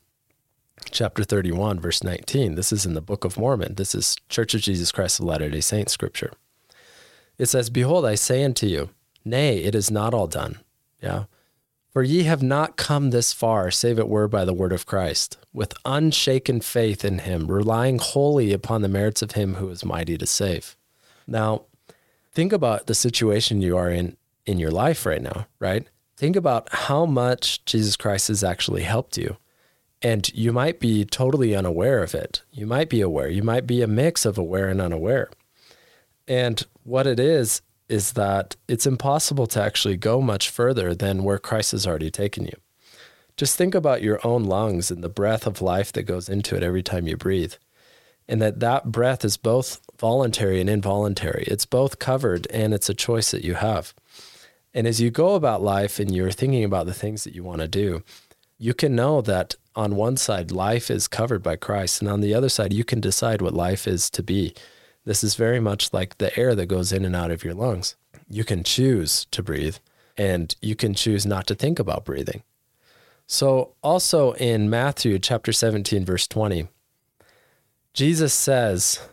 chapter 0.90 1.22
31, 1.22 1.78
verse 1.78 2.02
19, 2.02 2.54
this 2.54 2.72
is 2.72 2.86
in 2.86 2.94
the 2.94 3.02
Book 3.02 3.22
of 3.26 3.36
Mormon. 3.36 3.74
This 3.74 3.94
is 3.94 4.16
Church 4.30 4.54
of 4.54 4.62
Jesus 4.62 4.90
Christ 4.90 5.20
of 5.20 5.26
Latter 5.26 5.50
day 5.50 5.60
Saints 5.60 5.92
scripture. 5.92 6.32
It 7.36 7.50
says, 7.50 7.68
Behold, 7.68 8.06
I 8.06 8.14
say 8.14 8.44
unto 8.44 8.66
you, 8.66 8.88
Nay, 9.26 9.58
it 9.58 9.74
is 9.74 9.90
not 9.90 10.14
all 10.14 10.26
done. 10.26 10.60
Yeah. 11.02 11.24
For 11.92 12.02
ye 12.02 12.22
have 12.22 12.42
not 12.42 12.78
come 12.78 13.10
this 13.10 13.34
far, 13.34 13.70
save 13.70 13.98
it 13.98 14.08
were 14.08 14.26
by 14.26 14.46
the 14.46 14.54
word 14.54 14.72
of 14.72 14.86
Christ, 14.86 15.36
with 15.52 15.74
unshaken 15.84 16.62
faith 16.62 17.04
in 17.04 17.18
him, 17.18 17.46
relying 17.46 17.98
wholly 17.98 18.54
upon 18.54 18.80
the 18.80 18.88
merits 18.88 19.20
of 19.20 19.32
him 19.32 19.56
who 19.56 19.68
is 19.68 19.84
mighty 19.84 20.16
to 20.16 20.26
save. 20.26 20.78
Now, 21.26 21.64
think 22.32 22.54
about 22.54 22.86
the 22.86 22.94
situation 22.94 23.60
you 23.60 23.76
are 23.76 23.90
in 23.90 24.16
in 24.46 24.58
your 24.58 24.70
life 24.70 25.04
right 25.04 25.20
now, 25.20 25.46
right? 25.58 25.86
Think 26.20 26.36
about 26.36 26.68
how 26.70 27.06
much 27.06 27.64
Jesus 27.64 27.96
Christ 27.96 28.28
has 28.28 28.44
actually 28.44 28.82
helped 28.82 29.16
you. 29.16 29.38
And 30.02 30.30
you 30.34 30.52
might 30.52 30.78
be 30.78 31.06
totally 31.06 31.54
unaware 31.56 32.02
of 32.02 32.14
it. 32.14 32.42
You 32.52 32.66
might 32.66 32.90
be 32.90 33.00
aware. 33.00 33.30
You 33.30 33.42
might 33.42 33.66
be 33.66 33.80
a 33.80 33.86
mix 33.86 34.26
of 34.26 34.36
aware 34.36 34.68
and 34.68 34.82
unaware. 34.82 35.30
And 36.28 36.62
what 36.82 37.06
it 37.06 37.18
is, 37.18 37.62
is 37.88 38.12
that 38.12 38.54
it's 38.68 38.84
impossible 38.84 39.46
to 39.46 39.62
actually 39.62 39.96
go 39.96 40.20
much 40.20 40.50
further 40.50 40.94
than 40.94 41.24
where 41.24 41.38
Christ 41.38 41.72
has 41.72 41.86
already 41.86 42.10
taken 42.10 42.44
you. 42.44 42.56
Just 43.38 43.56
think 43.56 43.74
about 43.74 44.02
your 44.02 44.20
own 44.22 44.44
lungs 44.44 44.90
and 44.90 45.02
the 45.02 45.08
breath 45.08 45.46
of 45.46 45.62
life 45.62 45.90
that 45.94 46.02
goes 46.02 46.28
into 46.28 46.54
it 46.54 46.62
every 46.62 46.82
time 46.82 47.08
you 47.08 47.16
breathe. 47.16 47.54
And 48.28 48.42
that 48.42 48.60
that 48.60 48.92
breath 48.92 49.24
is 49.24 49.38
both 49.38 49.80
voluntary 49.98 50.60
and 50.60 50.68
involuntary. 50.68 51.44
It's 51.46 51.64
both 51.64 51.98
covered 51.98 52.46
and 52.50 52.74
it's 52.74 52.90
a 52.90 52.94
choice 52.94 53.30
that 53.30 53.42
you 53.42 53.54
have. 53.54 53.94
And 54.72 54.86
as 54.86 55.00
you 55.00 55.10
go 55.10 55.34
about 55.34 55.62
life 55.62 55.98
and 55.98 56.14
you're 56.14 56.30
thinking 56.30 56.64
about 56.64 56.86
the 56.86 56.94
things 56.94 57.24
that 57.24 57.34
you 57.34 57.42
want 57.42 57.60
to 57.60 57.68
do, 57.68 58.02
you 58.58 58.74
can 58.74 58.94
know 58.94 59.20
that 59.22 59.54
on 59.74 59.96
one 59.96 60.16
side, 60.16 60.50
life 60.50 60.90
is 60.90 61.08
covered 61.08 61.42
by 61.42 61.56
Christ. 61.56 62.00
And 62.00 62.10
on 62.10 62.20
the 62.20 62.34
other 62.34 62.48
side, 62.48 62.72
you 62.72 62.84
can 62.84 63.00
decide 63.00 63.40
what 63.40 63.54
life 63.54 63.88
is 63.88 64.10
to 64.10 64.22
be. 64.22 64.54
This 65.04 65.24
is 65.24 65.34
very 65.34 65.60
much 65.60 65.92
like 65.92 66.18
the 66.18 66.36
air 66.38 66.54
that 66.54 66.66
goes 66.66 66.92
in 66.92 67.04
and 67.04 67.16
out 67.16 67.30
of 67.30 67.42
your 67.42 67.54
lungs. 67.54 67.96
You 68.28 68.44
can 68.44 68.62
choose 68.62 69.26
to 69.30 69.42
breathe 69.42 69.76
and 70.16 70.54
you 70.60 70.76
can 70.76 70.94
choose 70.94 71.24
not 71.24 71.46
to 71.46 71.54
think 71.54 71.78
about 71.78 72.04
breathing. 72.04 72.42
So, 73.26 73.74
also 73.82 74.32
in 74.32 74.68
Matthew 74.68 75.18
chapter 75.18 75.52
17, 75.52 76.04
verse 76.04 76.26
20, 76.26 76.68
Jesus 77.94 78.34
says 78.34 79.08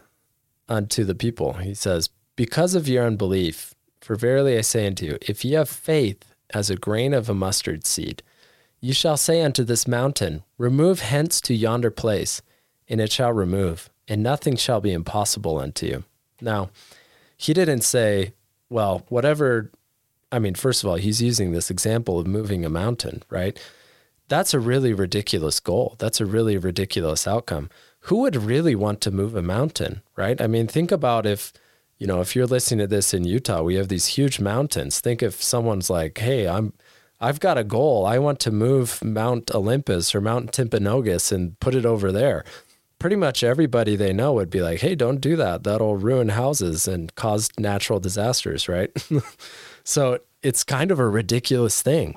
unto 0.68 1.04
the 1.04 1.16
people, 1.16 1.54
He 1.54 1.74
says, 1.74 2.10
Because 2.36 2.76
of 2.76 2.88
your 2.88 3.06
unbelief, 3.06 3.76
for 4.08 4.16
verily 4.16 4.58
I 4.58 4.62
say 4.62 4.88
unto 4.88 5.06
you, 5.06 5.18
if 5.22 5.44
ye 5.44 5.52
have 5.52 5.68
faith 5.68 6.34
as 6.52 6.70
a 6.70 6.78
grain 6.78 7.14
of 7.14 7.28
a 7.28 7.34
mustard 7.34 7.86
seed, 7.86 8.24
you 8.80 8.94
shall 8.94 9.18
say 9.18 9.42
unto 9.42 9.66
this 9.66 9.86
mountain, 9.86 10.44
Remove 10.58 11.02
hence 11.02 11.42
to 11.42 11.54
yonder 11.54 11.92
place, 11.92 12.42
and 12.88 13.02
it 13.02 13.12
shall 13.12 13.34
remove, 13.34 13.90
and 14.08 14.24
nothing 14.24 14.56
shall 14.56 14.80
be 14.80 14.94
impossible 14.94 15.60
unto 15.60 15.86
you. 15.86 16.04
Now, 16.40 16.70
he 17.36 17.54
didn't 17.54 17.82
say, 17.82 18.32
well, 18.70 19.04
whatever. 19.10 19.72
I 20.32 20.40
mean, 20.40 20.56
first 20.56 20.86
of 20.86 20.90
all, 20.90 20.96
he's 20.96 21.22
using 21.22 21.52
this 21.52 21.70
example 21.70 22.18
of 22.18 22.28
moving 22.28 22.64
a 22.64 22.70
mountain, 22.70 23.24
right? 23.30 23.60
That's 24.30 24.54
a 24.54 24.60
really 24.60 24.94
ridiculous 24.94 25.60
goal. 25.60 25.96
That's 25.98 26.22
a 26.22 26.26
really 26.26 26.58
ridiculous 26.58 27.28
outcome. 27.28 27.70
Who 28.02 28.22
would 28.22 28.38
really 28.38 28.74
want 28.74 29.02
to 29.02 29.12
move 29.12 29.36
a 29.36 29.42
mountain, 29.42 30.02
right? 30.16 30.40
I 30.40 30.48
mean, 30.48 30.68
think 30.68 30.94
about 30.94 31.26
if, 31.26 31.52
you 31.98 32.08
know, 32.08 32.22
if 32.22 32.36
you're 32.36 32.46
listening 32.46 32.80
to 32.80 32.88
this 32.88 33.14
in 33.14 33.24
Utah, 33.24 33.62
we 33.62 33.76
have 33.76 33.88
these 33.88 34.08
huge 34.08 34.40
mountains. 34.40 35.00
Think 35.00 35.24
if 35.24 35.42
someone's 35.42 35.90
like, 35.90 36.18
hey, 36.18 36.48
I'm, 36.48 36.74
I've 37.20 37.40
got 37.40 37.58
a 37.58 37.64
goal. 37.64 38.06
I 38.06 38.20
want 38.20 38.40
to 38.42 38.52
move 38.52 39.04
Mount 39.04 39.54
Olympus 39.54 40.14
or 40.14 40.22
Mount 40.22 40.52
Timpanogos 40.52 41.32
and 41.32 41.60
put 41.60 41.76
it 41.76 41.86
over 41.86 42.12
there 42.12 42.44
pretty 43.00 43.16
much 43.16 43.44
everybody 43.44 43.96
they 43.96 44.14
know 44.14 44.34
would 44.34 44.50
be 44.50 44.62
like, 44.62 44.80
hey, 44.80 44.96
don't 44.96 45.22
do 45.22 45.36
that. 45.36 45.64
That'll 45.64 45.98
ruin 45.98 46.30
houses 46.30 46.88
and 46.88 47.14
cause 47.16 47.50
natural 47.58 48.00
disasters, 48.00 48.68
right? 48.68 48.92
so 49.84 50.20
it's 50.42 50.64
kind 50.64 50.92
of 50.92 51.00
a 51.00 51.08
ridiculous 51.08 51.82
thing. 51.82 52.16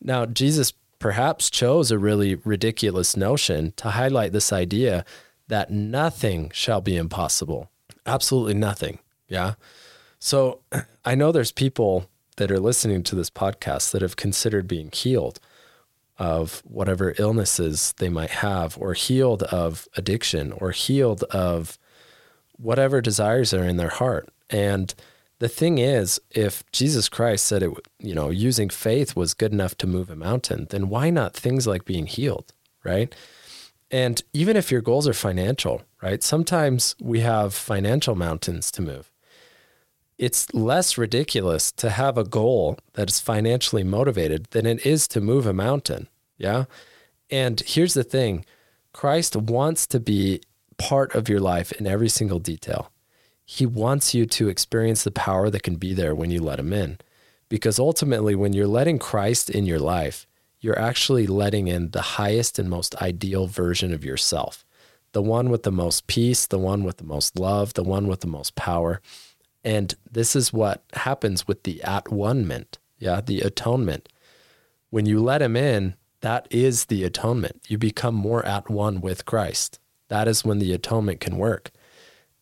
Now, 0.00 0.26
Jesus 0.26 0.72
perhaps 0.98 1.50
chose 1.50 1.90
a 1.90 1.98
really 1.98 2.36
ridiculous 2.36 3.16
notion 3.16 3.72
to 3.76 3.90
highlight 3.90 4.32
this 4.32 4.52
idea 4.52 5.04
that 5.48 5.70
nothing 5.70 6.50
shall 6.52 6.80
be 6.80 6.96
impossible. 6.96 7.70
Absolutely 8.06 8.54
nothing. 8.54 8.98
Yeah. 9.28 9.54
So 10.18 10.60
I 11.04 11.14
know 11.14 11.32
there's 11.32 11.52
people 11.52 12.08
that 12.36 12.50
are 12.50 12.60
listening 12.60 13.02
to 13.04 13.14
this 13.14 13.30
podcast 13.30 13.90
that 13.92 14.02
have 14.02 14.16
considered 14.16 14.66
being 14.66 14.90
healed 14.90 15.38
of 16.18 16.62
whatever 16.64 17.14
illnesses 17.18 17.94
they 17.98 18.08
might 18.08 18.30
have, 18.30 18.78
or 18.78 18.94
healed 18.94 19.42
of 19.44 19.88
addiction, 19.96 20.52
or 20.52 20.70
healed 20.70 21.24
of 21.24 21.78
whatever 22.56 23.00
desires 23.00 23.52
are 23.52 23.64
in 23.64 23.76
their 23.76 23.88
heart. 23.88 24.28
And 24.48 24.94
the 25.40 25.48
thing 25.48 25.78
is, 25.78 26.20
if 26.30 26.62
Jesus 26.70 27.08
Christ 27.08 27.44
said 27.46 27.62
it, 27.64 27.72
you 27.98 28.14
know, 28.14 28.30
using 28.30 28.68
faith 28.68 29.16
was 29.16 29.34
good 29.34 29.52
enough 29.52 29.76
to 29.78 29.86
move 29.86 30.10
a 30.10 30.16
mountain, 30.16 30.68
then 30.70 30.88
why 30.88 31.10
not 31.10 31.34
things 31.34 31.66
like 31.66 31.84
being 31.84 32.06
healed, 32.06 32.52
right? 32.84 33.12
And 33.92 34.22
even 34.32 34.56
if 34.56 34.72
your 34.72 34.80
goals 34.80 35.06
are 35.06 35.12
financial, 35.12 35.82
right? 36.02 36.22
Sometimes 36.22 36.96
we 36.98 37.20
have 37.20 37.52
financial 37.52 38.14
mountains 38.14 38.70
to 38.72 38.82
move. 38.82 39.12
It's 40.16 40.52
less 40.54 40.96
ridiculous 40.96 41.70
to 41.72 41.90
have 41.90 42.16
a 42.16 42.24
goal 42.24 42.78
that 42.94 43.10
is 43.10 43.20
financially 43.20 43.84
motivated 43.84 44.46
than 44.50 44.64
it 44.64 44.86
is 44.86 45.06
to 45.08 45.20
move 45.20 45.46
a 45.46 45.52
mountain. 45.52 46.08
Yeah. 46.38 46.64
And 47.30 47.60
here's 47.60 47.94
the 47.94 48.04
thing 48.04 48.46
Christ 48.92 49.36
wants 49.36 49.86
to 49.88 50.00
be 50.00 50.40
part 50.78 51.14
of 51.14 51.28
your 51.28 51.40
life 51.40 51.70
in 51.72 51.86
every 51.86 52.08
single 52.08 52.38
detail. 52.38 52.90
He 53.44 53.66
wants 53.66 54.14
you 54.14 54.24
to 54.26 54.48
experience 54.48 55.04
the 55.04 55.10
power 55.10 55.50
that 55.50 55.62
can 55.62 55.76
be 55.76 55.92
there 55.92 56.14
when 56.14 56.30
you 56.30 56.40
let 56.40 56.58
him 56.58 56.72
in. 56.72 56.98
Because 57.50 57.78
ultimately, 57.78 58.34
when 58.34 58.54
you're 58.54 58.66
letting 58.66 58.98
Christ 58.98 59.50
in 59.50 59.66
your 59.66 59.78
life, 59.78 60.26
you're 60.62 60.78
actually 60.78 61.26
letting 61.26 61.68
in 61.68 61.90
the 61.90 62.00
highest 62.00 62.58
and 62.58 62.70
most 62.70 62.94
ideal 63.02 63.46
version 63.46 63.92
of 63.92 64.04
yourself 64.04 64.64
the 65.12 65.22
one 65.22 65.50
with 65.50 65.62
the 65.62 65.70
most 65.70 66.06
peace, 66.06 66.46
the 66.46 66.58
one 66.58 66.84
with 66.84 66.96
the 66.96 67.04
most 67.04 67.38
love, 67.38 67.74
the 67.74 67.82
one 67.82 68.06
with 68.06 68.20
the 68.20 68.26
most 68.26 68.54
power. 68.54 69.00
And 69.62 69.94
this 70.10 70.34
is 70.34 70.52
what 70.52 70.82
happens 70.94 71.46
with 71.46 71.62
the 71.62 71.82
at 71.82 72.10
one 72.10 72.46
ment, 72.46 72.78
yeah, 72.98 73.20
the 73.20 73.40
atonement. 73.40 74.08
When 74.88 75.06
you 75.06 75.22
let 75.22 75.42
him 75.42 75.56
in, 75.56 75.94
that 76.20 76.46
is 76.50 76.86
the 76.86 77.04
atonement. 77.04 77.62
You 77.68 77.78
become 77.78 78.14
more 78.14 78.44
at 78.46 78.70
one 78.70 79.00
with 79.00 79.26
Christ. 79.26 79.78
That 80.08 80.28
is 80.28 80.44
when 80.44 80.58
the 80.58 80.72
atonement 80.72 81.20
can 81.20 81.36
work. 81.36 81.70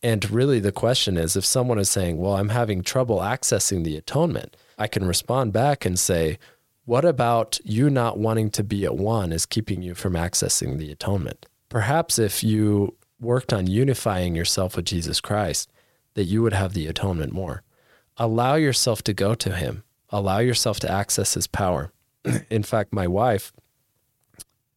And 0.03 0.31
really, 0.31 0.61
the 0.61 0.73
question 0.73 1.17
is 1.17 1.37
if 1.37 1.45
someone 1.45 1.79
is 1.79 1.91
saying, 1.91 2.19
Well, 2.19 2.37
I'm 2.37 2.49
having 2.51 2.83
trouble 2.83 3.19
accessing 3.19 3.85
the 3.85 3.97
atonement, 3.97 4.57
I 4.79 4.87
can 4.87 5.07
respond 5.07 5.53
back 5.53 5.85
and 5.85 5.99
say, 5.99 6.39
What 6.91 7.05
about 7.05 7.61
you 7.63 7.89
not 7.89 8.19
wanting 8.19 8.51
to 8.51 8.65
be 8.65 8.85
at 8.85 8.97
one 8.97 9.31
is 9.31 9.47
keeping 9.47 9.81
you 9.81 9.95
from 9.95 10.15
accessing 10.15 10.77
the 10.77 10.91
atonement? 10.91 11.47
Perhaps 11.69 12.19
if 12.19 12.43
you 12.43 12.97
worked 13.21 13.53
on 13.53 13.69
unifying 13.69 14.35
yourself 14.35 14.75
with 14.75 14.87
Jesus 14.87 15.21
Christ, 15.21 15.71
that 16.15 16.25
you 16.25 16.43
would 16.43 16.53
have 16.53 16.73
the 16.73 16.89
atonement 16.89 17.33
more. 17.33 17.63
Allow 18.17 18.57
yourself 18.57 19.05
to 19.05 19.13
go 19.13 19.37
to 19.37 19.55
Him, 19.55 19.85
allow 20.09 20.39
yourself 20.39 20.81
to 20.81 20.91
access 20.91 21.35
His 21.35 21.47
power. 21.47 21.93
In 22.51 22.65
fact, 22.65 22.93
my 22.93 23.07
wife, 23.07 23.53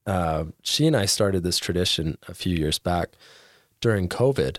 uh, 0.05 0.43
she 0.61 0.85
and 0.85 0.95
I 0.95 1.07
started 1.07 1.41
this 1.41 1.57
tradition 1.57 2.19
a 2.27 2.35
few 2.35 2.55
years 2.55 2.77
back 2.77 3.13
during 3.81 4.07
COVID 4.07 4.57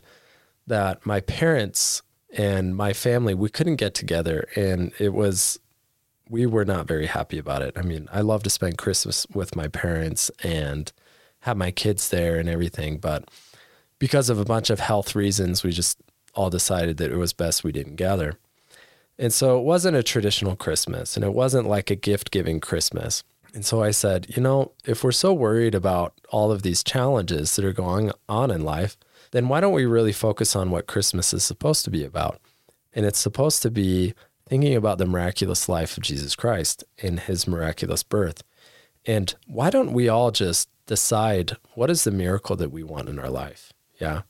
that 0.66 1.06
my 1.06 1.20
parents 1.20 2.02
and 2.36 2.74
my 2.74 2.92
family 2.92 3.32
we 3.32 3.48
couldn't 3.48 3.76
get 3.76 3.94
together 3.94 4.48
and 4.56 4.90
it 4.98 5.14
was 5.14 5.60
we 6.28 6.46
were 6.46 6.64
not 6.64 6.86
very 6.86 7.06
happy 7.06 7.38
about 7.38 7.62
it. 7.62 7.76
I 7.76 7.82
mean, 7.82 8.08
I 8.12 8.20
love 8.20 8.42
to 8.44 8.50
spend 8.50 8.78
Christmas 8.78 9.26
with 9.32 9.56
my 9.56 9.68
parents 9.68 10.30
and 10.42 10.90
have 11.40 11.56
my 11.56 11.70
kids 11.70 12.08
there 12.08 12.38
and 12.38 12.48
everything, 12.48 12.98
but 12.98 13.28
because 13.98 14.30
of 14.30 14.38
a 14.38 14.44
bunch 14.44 14.70
of 14.70 14.80
health 14.80 15.14
reasons, 15.14 15.62
we 15.62 15.70
just 15.70 15.98
all 16.34 16.50
decided 16.50 16.96
that 16.96 17.12
it 17.12 17.16
was 17.16 17.32
best 17.32 17.64
we 17.64 17.72
didn't 17.72 17.96
gather. 17.96 18.38
And 19.18 19.32
so 19.32 19.58
it 19.58 19.62
wasn't 19.62 19.96
a 19.96 20.02
traditional 20.02 20.56
Christmas 20.56 21.16
and 21.16 21.24
it 21.24 21.32
wasn't 21.32 21.68
like 21.68 21.90
a 21.90 21.96
gift 21.96 22.30
giving 22.30 22.60
Christmas. 22.60 23.22
And 23.54 23.64
so 23.64 23.82
I 23.82 23.92
said, 23.92 24.36
you 24.36 24.42
know, 24.42 24.72
if 24.84 25.04
we're 25.04 25.12
so 25.12 25.32
worried 25.32 25.74
about 25.74 26.12
all 26.30 26.50
of 26.50 26.62
these 26.62 26.82
challenges 26.82 27.54
that 27.54 27.64
are 27.64 27.72
going 27.72 28.10
on 28.28 28.50
in 28.50 28.64
life, 28.64 28.96
then 29.30 29.48
why 29.48 29.60
don't 29.60 29.72
we 29.72 29.86
really 29.86 30.12
focus 30.12 30.56
on 30.56 30.70
what 30.70 30.88
Christmas 30.88 31.32
is 31.32 31.44
supposed 31.44 31.84
to 31.84 31.90
be 31.90 32.04
about? 32.04 32.40
And 32.92 33.06
it's 33.06 33.18
supposed 33.18 33.62
to 33.62 33.70
be 33.70 34.14
thinking 34.54 34.76
about 34.76 34.98
the 34.98 35.04
miraculous 35.04 35.68
life 35.68 35.96
of 35.96 36.04
Jesus 36.04 36.36
Christ 36.36 36.84
in 36.98 37.16
his 37.16 37.48
miraculous 37.48 38.04
birth. 38.04 38.44
And 39.04 39.34
why 39.48 39.68
don't 39.68 39.92
we 39.92 40.08
all 40.08 40.30
just 40.30 40.68
decide 40.86 41.56
what 41.74 41.90
is 41.90 42.04
the 42.04 42.12
miracle 42.12 42.54
that 42.54 42.70
we 42.70 42.84
want 42.84 43.08
in 43.08 43.18
our 43.18 43.30
life? 43.30 43.72
Yeah. 44.00 44.22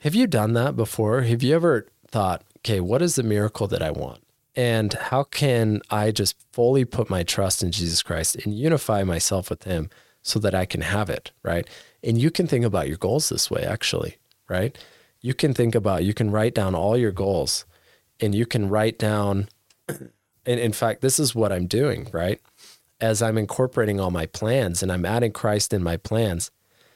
Have 0.00 0.14
you 0.14 0.26
done 0.26 0.52
that 0.52 0.76
before? 0.76 1.22
Have 1.22 1.42
you 1.42 1.54
ever 1.54 1.86
thought, 2.08 2.44
okay, 2.58 2.78
what 2.78 3.00
is 3.00 3.14
the 3.14 3.22
miracle 3.22 3.66
that 3.68 3.80
I 3.80 3.90
want? 3.90 4.22
And 4.54 4.92
how 4.92 5.22
can 5.22 5.80
I 5.88 6.10
just 6.10 6.36
fully 6.52 6.84
put 6.84 7.08
my 7.08 7.22
trust 7.22 7.62
in 7.62 7.72
Jesus 7.72 8.02
Christ 8.02 8.36
and 8.36 8.54
unify 8.54 9.02
myself 9.02 9.48
with 9.48 9.62
Him 9.62 9.88
so 10.20 10.38
that 10.40 10.54
I 10.54 10.66
can 10.66 10.82
have 10.82 11.08
it, 11.08 11.30
right? 11.42 11.66
And 12.02 12.18
you 12.18 12.30
can 12.30 12.46
think 12.46 12.66
about 12.66 12.88
your 12.88 12.98
goals 12.98 13.30
this 13.30 13.50
way, 13.50 13.62
actually, 13.62 14.18
right? 14.46 14.76
You 15.22 15.32
can 15.32 15.54
think 15.54 15.74
about, 15.74 16.04
you 16.04 16.12
can 16.12 16.30
write 16.30 16.54
down 16.54 16.74
all 16.74 16.98
your 16.98 17.12
goals 17.12 17.64
and 18.20 18.34
you 18.34 18.46
can 18.46 18.68
write 18.68 18.98
down, 18.98 19.48
and 19.88 20.10
in 20.46 20.72
fact, 20.72 21.00
this 21.00 21.18
is 21.18 21.34
what 21.34 21.52
I'm 21.52 21.66
doing, 21.66 22.08
right? 22.12 22.40
as 23.00 23.20
I'm 23.20 23.38
incorporating 23.38 24.00
all 24.00 24.10
my 24.10 24.26
plans 24.26 24.82
and 24.82 24.90
I'm 24.90 25.04
adding 25.04 25.32
Christ 25.32 25.72
in 25.72 25.82
my 25.82 25.96
plans, 25.96 26.50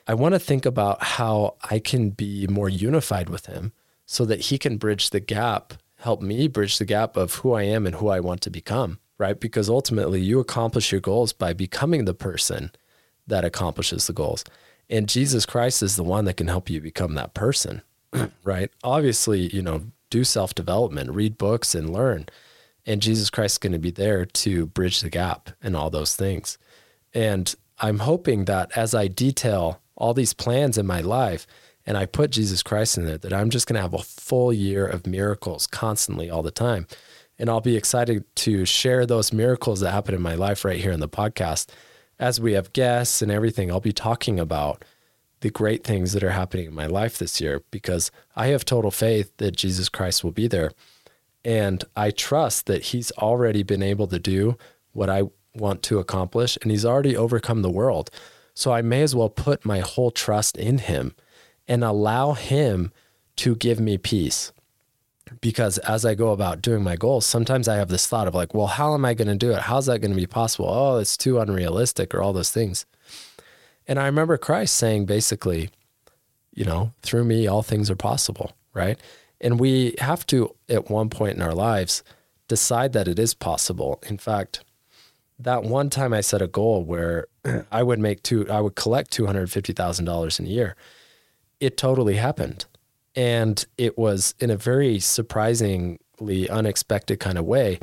I 0.06 0.14
want 0.14 0.34
to 0.34 0.38
think 0.38 0.64
about 0.64 1.02
how 1.02 1.56
I 1.70 1.78
can 1.78 2.10
be 2.10 2.46
more 2.46 2.68
unified 2.68 3.28
with 3.28 3.46
Him 3.46 3.72
so 4.06 4.24
that 4.24 4.42
He 4.42 4.58
can 4.58 4.78
bridge 4.78 5.10
the 5.10 5.20
gap, 5.20 5.74
help 5.98 6.22
me 6.22 6.48
bridge 6.48 6.78
the 6.78 6.86
gap 6.86 7.16
of 7.16 7.34
who 7.36 7.52
I 7.52 7.64
am 7.64 7.86
and 7.86 7.96
who 7.96 8.08
I 8.08 8.20
want 8.20 8.40
to 8.42 8.50
become, 8.50 8.98
right? 9.18 9.38
Because 9.38 9.68
ultimately, 9.68 10.20
you 10.20 10.40
accomplish 10.40 10.90
your 10.92 11.00
goals 11.00 11.32
by 11.32 11.52
becoming 11.52 12.06
the 12.06 12.14
person 12.14 12.70
that 13.26 13.44
accomplishes 13.44 14.06
the 14.06 14.14
goals. 14.14 14.44
And 14.88 15.10
Jesus 15.10 15.44
Christ 15.44 15.82
is 15.82 15.96
the 15.96 16.04
one 16.04 16.24
that 16.24 16.38
can 16.38 16.48
help 16.48 16.70
you 16.70 16.80
become 16.80 17.14
that 17.14 17.34
person, 17.34 17.82
right? 18.44 18.70
Obviously, 18.82 19.54
you 19.54 19.60
know, 19.60 19.82
do 20.08 20.24
self 20.24 20.54
development, 20.54 21.10
read 21.10 21.36
books, 21.36 21.74
and 21.74 21.92
learn. 21.92 22.26
And 22.88 23.02
Jesus 23.02 23.28
Christ 23.28 23.54
is 23.54 23.58
going 23.58 23.74
to 23.74 23.78
be 23.78 23.90
there 23.90 24.24
to 24.24 24.64
bridge 24.64 25.02
the 25.02 25.10
gap 25.10 25.50
and 25.62 25.76
all 25.76 25.90
those 25.90 26.16
things. 26.16 26.56
And 27.12 27.54
I'm 27.80 27.98
hoping 27.98 28.46
that 28.46 28.72
as 28.74 28.94
I 28.94 29.08
detail 29.08 29.82
all 29.94 30.14
these 30.14 30.32
plans 30.32 30.78
in 30.78 30.86
my 30.86 31.02
life 31.02 31.46
and 31.84 31.98
I 31.98 32.06
put 32.06 32.30
Jesus 32.30 32.62
Christ 32.62 32.96
in 32.96 33.04
there, 33.04 33.18
that 33.18 33.32
I'm 33.34 33.50
just 33.50 33.66
going 33.66 33.74
to 33.74 33.82
have 33.82 33.92
a 33.92 33.98
full 33.98 34.54
year 34.54 34.86
of 34.86 35.06
miracles 35.06 35.66
constantly 35.66 36.30
all 36.30 36.42
the 36.42 36.50
time. 36.50 36.86
And 37.38 37.50
I'll 37.50 37.60
be 37.60 37.76
excited 37.76 38.24
to 38.36 38.64
share 38.64 39.04
those 39.04 39.34
miracles 39.34 39.80
that 39.80 39.92
happen 39.92 40.14
in 40.14 40.22
my 40.22 40.34
life 40.34 40.64
right 40.64 40.80
here 40.80 40.92
in 40.92 41.00
the 41.00 41.10
podcast. 41.10 41.68
As 42.18 42.40
we 42.40 42.54
have 42.54 42.72
guests 42.72 43.20
and 43.20 43.30
everything, 43.30 43.70
I'll 43.70 43.80
be 43.80 43.92
talking 43.92 44.40
about 44.40 44.82
the 45.40 45.50
great 45.50 45.84
things 45.84 46.12
that 46.12 46.24
are 46.24 46.30
happening 46.30 46.66
in 46.66 46.74
my 46.74 46.86
life 46.86 47.18
this 47.18 47.38
year 47.38 47.62
because 47.70 48.10
I 48.34 48.46
have 48.48 48.64
total 48.64 48.90
faith 48.90 49.30
that 49.36 49.56
Jesus 49.56 49.90
Christ 49.90 50.24
will 50.24 50.32
be 50.32 50.48
there. 50.48 50.72
And 51.48 51.82
I 51.96 52.10
trust 52.10 52.66
that 52.66 52.82
he's 52.82 53.10
already 53.12 53.62
been 53.62 53.82
able 53.82 54.06
to 54.08 54.18
do 54.18 54.58
what 54.92 55.08
I 55.08 55.22
want 55.54 55.82
to 55.84 55.98
accomplish 55.98 56.58
and 56.60 56.70
he's 56.70 56.84
already 56.84 57.16
overcome 57.16 57.62
the 57.62 57.70
world. 57.70 58.10
So 58.52 58.70
I 58.70 58.82
may 58.82 59.00
as 59.00 59.16
well 59.16 59.30
put 59.30 59.64
my 59.64 59.78
whole 59.78 60.10
trust 60.10 60.58
in 60.58 60.76
him 60.76 61.14
and 61.66 61.82
allow 61.82 62.34
him 62.34 62.92
to 63.36 63.56
give 63.56 63.80
me 63.80 63.96
peace. 63.96 64.52
Because 65.40 65.78
as 65.78 66.04
I 66.04 66.14
go 66.14 66.32
about 66.32 66.60
doing 66.60 66.84
my 66.84 66.96
goals, 66.96 67.24
sometimes 67.24 67.66
I 67.66 67.76
have 67.76 67.88
this 67.88 68.06
thought 68.06 68.28
of 68.28 68.34
like, 68.34 68.52
well, 68.52 68.66
how 68.66 68.92
am 68.92 69.06
I 69.06 69.14
going 69.14 69.28
to 69.28 69.34
do 69.34 69.52
it? 69.52 69.60
How's 69.62 69.86
that 69.86 70.00
going 70.00 70.10
to 70.10 70.20
be 70.20 70.26
possible? 70.26 70.68
Oh, 70.68 70.98
it's 70.98 71.16
too 71.16 71.40
unrealistic 71.40 72.14
or 72.14 72.20
all 72.20 72.34
those 72.34 72.50
things. 72.50 72.84
And 73.86 73.98
I 73.98 74.04
remember 74.04 74.36
Christ 74.36 74.74
saying 74.74 75.06
basically, 75.06 75.70
you 76.52 76.66
know, 76.66 76.92
through 77.00 77.24
me, 77.24 77.46
all 77.46 77.62
things 77.62 77.90
are 77.90 77.96
possible, 77.96 78.52
right? 78.74 78.98
And 79.40 79.60
we 79.60 79.94
have 79.98 80.26
to, 80.26 80.54
at 80.68 80.90
one 80.90 81.10
point 81.10 81.36
in 81.36 81.42
our 81.42 81.54
lives, 81.54 82.02
decide 82.48 82.92
that 82.94 83.08
it 83.08 83.18
is 83.18 83.34
possible. 83.34 84.02
In 84.08 84.18
fact, 84.18 84.64
that 85.38 85.62
one 85.62 85.90
time 85.90 86.12
I 86.12 86.20
set 86.20 86.42
a 86.42 86.48
goal 86.48 86.84
where 86.84 87.26
I 87.70 87.82
would 87.82 87.98
make 87.98 88.22
two, 88.22 88.48
I 88.50 88.60
would 88.60 88.74
collect 88.74 89.16
$250,000 89.16 90.40
in 90.40 90.46
a 90.46 90.48
year. 90.48 90.76
It 91.60 91.76
totally 91.76 92.16
happened. 92.16 92.66
And 93.14 93.64
it 93.76 93.96
was 93.96 94.34
in 94.38 94.50
a 94.50 94.56
very 94.56 94.98
surprisingly 95.00 96.48
unexpected 96.48 97.20
kind 97.20 97.38
of 97.38 97.44
way. 97.44 97.78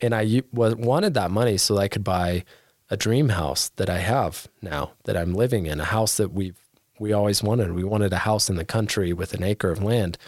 And 0.00 0.14
I 0.14 0.42
wanted 0.52 1.14
that 1.14 1.30
money 1.30 1.56
so 1.56 1.74
that 1.74 1.80
I 1.80 1.88
could 1.88 2.04
buy 2.04 2.44
a 2.88 2.96
dream 2.96 3.28
house 3.30 3.68
that 3.76 3.88
I 3.88 3.98
have 3.98 4.48
now 4.62 4.92
that 5.04 5.16
I'm 5.16 5.34
living 5.34 5.66
in, 5.66 5.78
a 5.80 5.84
house 5.84 6.16
that 6.16 6.32
we've 6.32 6.56
we 6.98 7.12
always 7.14 7.42
wanted. 7.42 7.72
We 7.72 7.82
wanted 7.82 8.12
a 8.12 8.18
house 8.18 8.50
in 8.50 8.56
the 8.56 8.64
country 8.64 9.12
with 9.14 9.32
an 9.32 9.42
acre 9.42 9.70
of 9.70 9.82
land. 9.82 10.18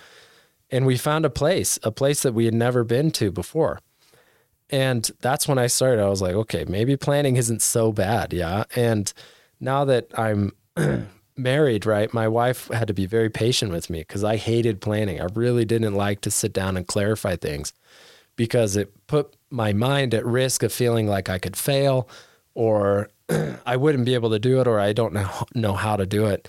And 0.73 0.87
we 0.87 0.97
found 0.97 1.25
a 1.25 1.31
place, 1.31 1.79
a 1.83 1.93
place 1.93 2.23
that 2.23 2.33
we 2.33 2.47
had 2.47 2.55
never 2.55 2.83
been 2.83 3.11
to 3.13 3.31
before. 3.31 3.79
And 4.71 5.09
that's 5.21 5.47
when 5.47 5.59
I 5.59 5.67
started. 5.67 6.03
I 6.03 6.09
was 6.09 6.23
like, 6.23 6.35
okay, 6.35 6.65
maybe 6.67 6.97
planning 6.97 7.37
isn't 7.37 7.61
so 7.61 7.93
bad. 7.93 8.33
Yeah. 8.33 8.65
And 8.75 9.13
now 9.61 9.85
that 9.85 10.09
I'm 10.19 10.53
married, 11.37 11.85
right, 11.85 12.13
my 12.15 12.27
wife 12.27 12.69
had 12.69 12.89
to 12.89 12.95
be 12.95 13.05
very 13.05 13.29
patient 13.29 13.71
with 13.71 13.91
me 13.91 14.01
because 14.01 14.25
I 14.25 14.37
hated 14.37 14.81
planning. 14.81 15.21
I 15.21 15.27
really 15.35 15.67
didn't 15.67 15.95
like 15.95 16.23
to 16.23 16.31
sit 16.31 16.55
down 16.55 16.79
and 16.79 16.87
clarify 16.87 17.37
things 17.37 17.75
because 18.35 18.75
it 18.77 19.07
put 19.09 19.37
my 19.51 19.75
mind 19.75 20.15
at 20.15 20.25
risk 20.25 20.63
of 20.63 20.73
feeling 20.73 21.07
like 21.07 21.29
I 21.29 21.39
could 21.39 21.57
fail 21.57 22.09
or 22.55 23.11
I 23.67 23.77
wouldn't 23.77 24.07
be 24.07 24.15
able 24.15 24.31
to 24.31 24.39
do 24.39 24.59
it 24.63 24.67
or 24.67 24.81
I 24.81 24.95
don't 24.95 25.13
know, 25.13 25.31
know 25.55 25.75
how 25.75 25.97
to 25.97 26.07
do 26.07 26.27
it. 26.27 26.49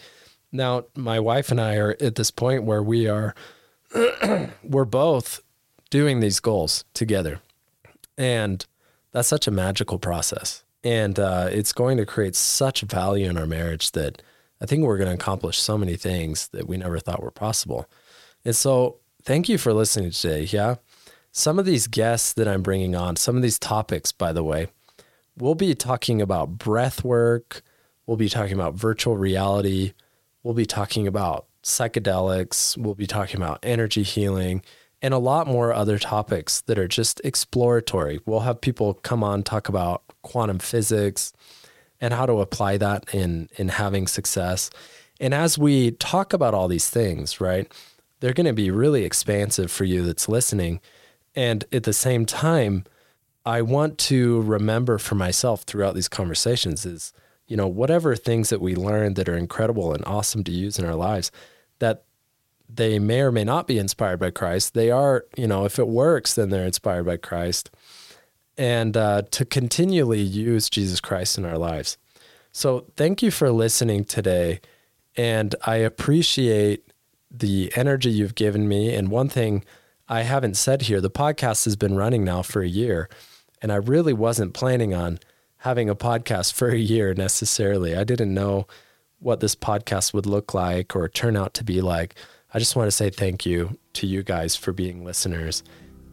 Now, 0.54 0.86
my 0.96 1.20
wife 1.20 1.52
and 1.52 1.60
I 1.60 1.76
are 1.76 1.98
at 2.00 2.16
this 2.16 2.32
point 2.32 2.64
where 2.64 2.84
we 2.84 3.10
are, 3.10 3.36
we're 4.64 4.86
both 4.86 5.42
doing 5.90 6.20
these 6.20 6.40
goals 6.40 6.86
together. 6.94 7.40
And 8.18 8.66
that's 9.12 9.28
such 9.28 9.48
a 9.48 9.52
magical 9.52 10.00
process. 10.00 10.64
And 10.84 11.18
uh, 11.20 11.50
it's 11.52 11.72
going 11.72 11.98
to 11.98 12.06
create 12.06 12.36
such 12.36 12.82
value 12.82 13.30
in 13.30 13.38
our 13.38 13.48
marriage 13.48 13.92
that 13.92 14.22
I 14.62 14.66
think 14.66 14.84
we're 14.84 14.98
going 14.98 15.10
to 15.10 15.16
accomplish 15.16 15.60
so 15.60 15.78
many 15.78 15.96
things 15.96 16.48
that 16.50 16.68
we 16.68 16.78
never 16.78 17.00
thought 17.00 17.24
were 17.24 17.32
possible. 17.32 17.86
And 18.44 18.56
so, 18.56 18.98
thank 19.24 19.48
you 19.48 19.58
for 19.58 19.74
listening 19.74 20.12
today. 20.12 20.44
Yeah. 20.44 20.76
Some 21.32 21.58
of 21.58 21.66
these 21.66 21.88
guests 21.88 22.34
that 22.34 22.48
I'm 22.48 22.62
bringing 22.62 22.96
on, 22.96 23.16
some 23.16 23.36
of 23.36 23.42
these 23.42 23.58
topics, 23.58 24.12
by 24.12 24.34
the 24.34 24.44
way, 24.44 24.68
we'll 25.38 25.56
be 25.56 25.74
talking 25.74 26.22
about 26.22 26.58
breath 26.58 27.04
work. 27.04 27.62
We'll 28.06 28.18
be 28.18 28.30
talking 28.30 28.54
about 28.54 28.76
virtual 28.76 29.18
reality. 29.18 29.94
We'll 30.44 30.54
be 30.54 30.66
talking 30.66 31.08
about 31.08 31.46
psychedelics. 31.64 32.78
We'll 32.78 32.96
be 32.96 33.08
talking 33.08 33.38
about 33.38 33.60
energy 33.64 34.04
healing 34.04 34.62
and 35.02 35.14
a 35.14 35.20
lot 35.20 35.48
more 35.48 35.74
other 35.74 35.98
topics 35.98 36.62
that 36.62 36.80
are 36.80 36.88
just 36.88 37.20
exploratory. 37.24 38.20
We'll 38.26 38.42
have 38.42 38.62
people 38.62 38.94
come 38.96 39.24
on 39.24 39.44
talk 39.44 39.68
about 39.68 40.04
quantum 40.22 40.60
physics 40.60 41.34
and 42.00 42.14
how 42.14 42.26
to 42.26 42.40
apply 42.40 42.78
that 42.78 43.14
in 43.14 43.50
in 43.58 43.70
having 43.70 44.08
success. 44.08 44.70
And 45.20 45.34
as 45.34 45.58
we 45.58 45.92
talk 45.92 46.34
about 46.34 46.54
all 46.54 46.68
these 46.68 46.90
things, 46.90 47.40
right? 47.40 47.72
They're 48.20 48.34
going 48.34 48.46
to 48.48 48.54
be 48.54 48.72
really 48.72 49.04
expansive 49.04 49.70
for 49.70 49.84
you 49.84 50.04
that's 50.04 50.30
listening. 50.30 50.80
And 51.36 51.66
at 51.74 51.84
the 51.84 51.94
same 51.94 52.26
time, 52.26 52.86
I 53.46 53.62
want 53.62 53.98
to 54.00 54.42
remember 54.44 54.98
for 54.98 55.16
myself 55.16 55.64
throughout 55.64 55.96
these 55.96 56.08
conversations 56.08 56.86
is, 56.86 57.12
you 57.48 57.58
know, 57.58 57.68
whatever 57.68 58.16
things 58.16 58.50
that 58.50 58.62
we 58.62 58.76
learn 58.76 59.16
that 59.16 59.28
are 59.28 59.36
incredible 59.36 59.94
and 59.94 60.04
awesome 60.06 60.44
to 60.46 60.52
use 60.52 60.80
in 60.80 60.86
our 60.86 60.96
lives, 60.96 61.32
that 61.84 62.06
they 62.70 62.98
may 62.98 63.20
or 63.22 63.32
may 63.32 63.44
not 63.44 63.68
be 63.68 63.78
inspired 63.78 64.20
by 64.20 64.32
Christ. 64.32 64.74
They 64.74 64.90
are, 64.90 65.26
you 65.36 65.48
know, 65.48 65.66
if 65.66 65.78
it 65.78 65.88
works, 65.88 66.34
then 66.34 66.50
they're 66.50 66.66
inspired 66.66 67.06
by 67.06 67.18
Christ. 67.18 67.70
And 68.58 68.96
uh, 68.96 69.24
to 69.32 69.46
continually 69.46 70.22
use 70.22 70.70
Jesus 70.70 71.00
Christ 71.02 71.38
in 71.38 71.46
our 71.46 71.58
lives. 71.58 71.98
So 72.52 72.86
thank 72.96 73.22
you 73.22 73.32
for 73.32 73.52
listening 73.52 74.06
today. 74.06 74.62
And 75.18 75.56
I 75.66 75.78
appreciate 75.78 76.92
the 77.30 77.72
energy 77.76 78.12
you've 78.12 78.36
given 78.36 78.68
me. 78.68 78.96
And 78.96 79.10
one 79.10 79.28
thing 79.28 79.66
I 80.08 80.22
haven't 80.22 80.56
said 80.56 80.84
here 80.84 81.02
the 81.02 81.10
podcast 81.10 81.66
has 81.66 81.76
been 81.76 81.96
running 81.96 82.24
now 82.24 82.44
for 82.44 82.62
a 82.62 82.68
year. 82.68 83.10
And 83.62 83.72
I 83.72 83.76
really 83.76 84.14
wasn't 84.14 84.54
planning 84.54 84.94
on 84.94 85.20
having 85.58 85.90
a 85.90 85.96
podcast 85.96 86.54
for 86.60 86.70
a 86.70 86.78
year 86.78 87.14
necessarily. 87.14 87.96
I 87.96 88.04
didn't 88.04 88.34
know 88.34 88.68
what 89.24 89.40
this 89.40 89.56
podcast 89.56 90.14
would 90.14 90.26
look 90.26 90.54
like 90.54 90.96
or 90.96 91.08
turn 91.08 91.36
out 91.36 91.54
to 91.56 91.64
be 91.64 91.82
like. 91.82 92.16
I 92.54 92.60
just 92.60 92.76
want 92.76 92.88
to 92.88 92.92
say 92.92 93.10
thank 93.10 93.46
you 93.46 93.78
to 93.94 94.08
you 94.08 94.22
guys 94.22 94.56
for 94.56 94.72
being 94.72 95.04
listeners. 95.04 95.64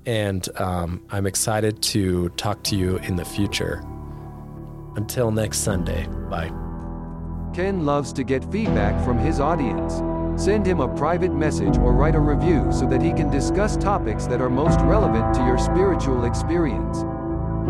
And 0.07 0.49
um, 0.59 1.05
I'm 1.11 1.27
excited 1.27 1.83
to 1.83 2.31
talk 2.31 2.63
to 2.65 2.77
you 2.77 2.97
in 2.99 3.17
the 3.17 3.25
future. 3.25 3.83
Until 4.97 5.31
next 5.31 5.59
Sunday, 5.59 6.07
bye. 6.31 6.51
Ken 7.55 7.85
loves 7.85 8.13
to 8.15 8.25
get 8.25 8.51
feedback 8.51 9.05
from 9.05 9.19
his 9.19 9.41
audience. 9.41 10.01
Send 10.43 10.65
him 10.65 10.81
a 10.81 10.89
private 10.97 11.35
message 11.35 11.77
or 11.77 11.93
write 11.93 12.15
a 12.15 12.21
review 12.21 12.71
so 12.73 12.87
that 12.87 13.03
he 13.03 13.13
can 13.13 13.31
discuss 13.31 13.77
topics 13.77 14.27
that 14.27 14.41
are 14.41 14.49
most 14.49 14.81
relevant 14.81 15.35
to 15.35 15.45
your 15.45 15.59
spiritual 15.59 16.25
experience. 16.25 17.05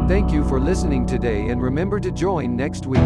Thank 0.09 0.31
you 0.31 0.45
for 0.45 0.61
listening 0.61 1.07
today 1.07 1.49
and 1.49 1.61
remember 1.61 1.99
to 1.99 2.13
join 2.13 2.57
next 2.57 2.87
week. 2.87 3.01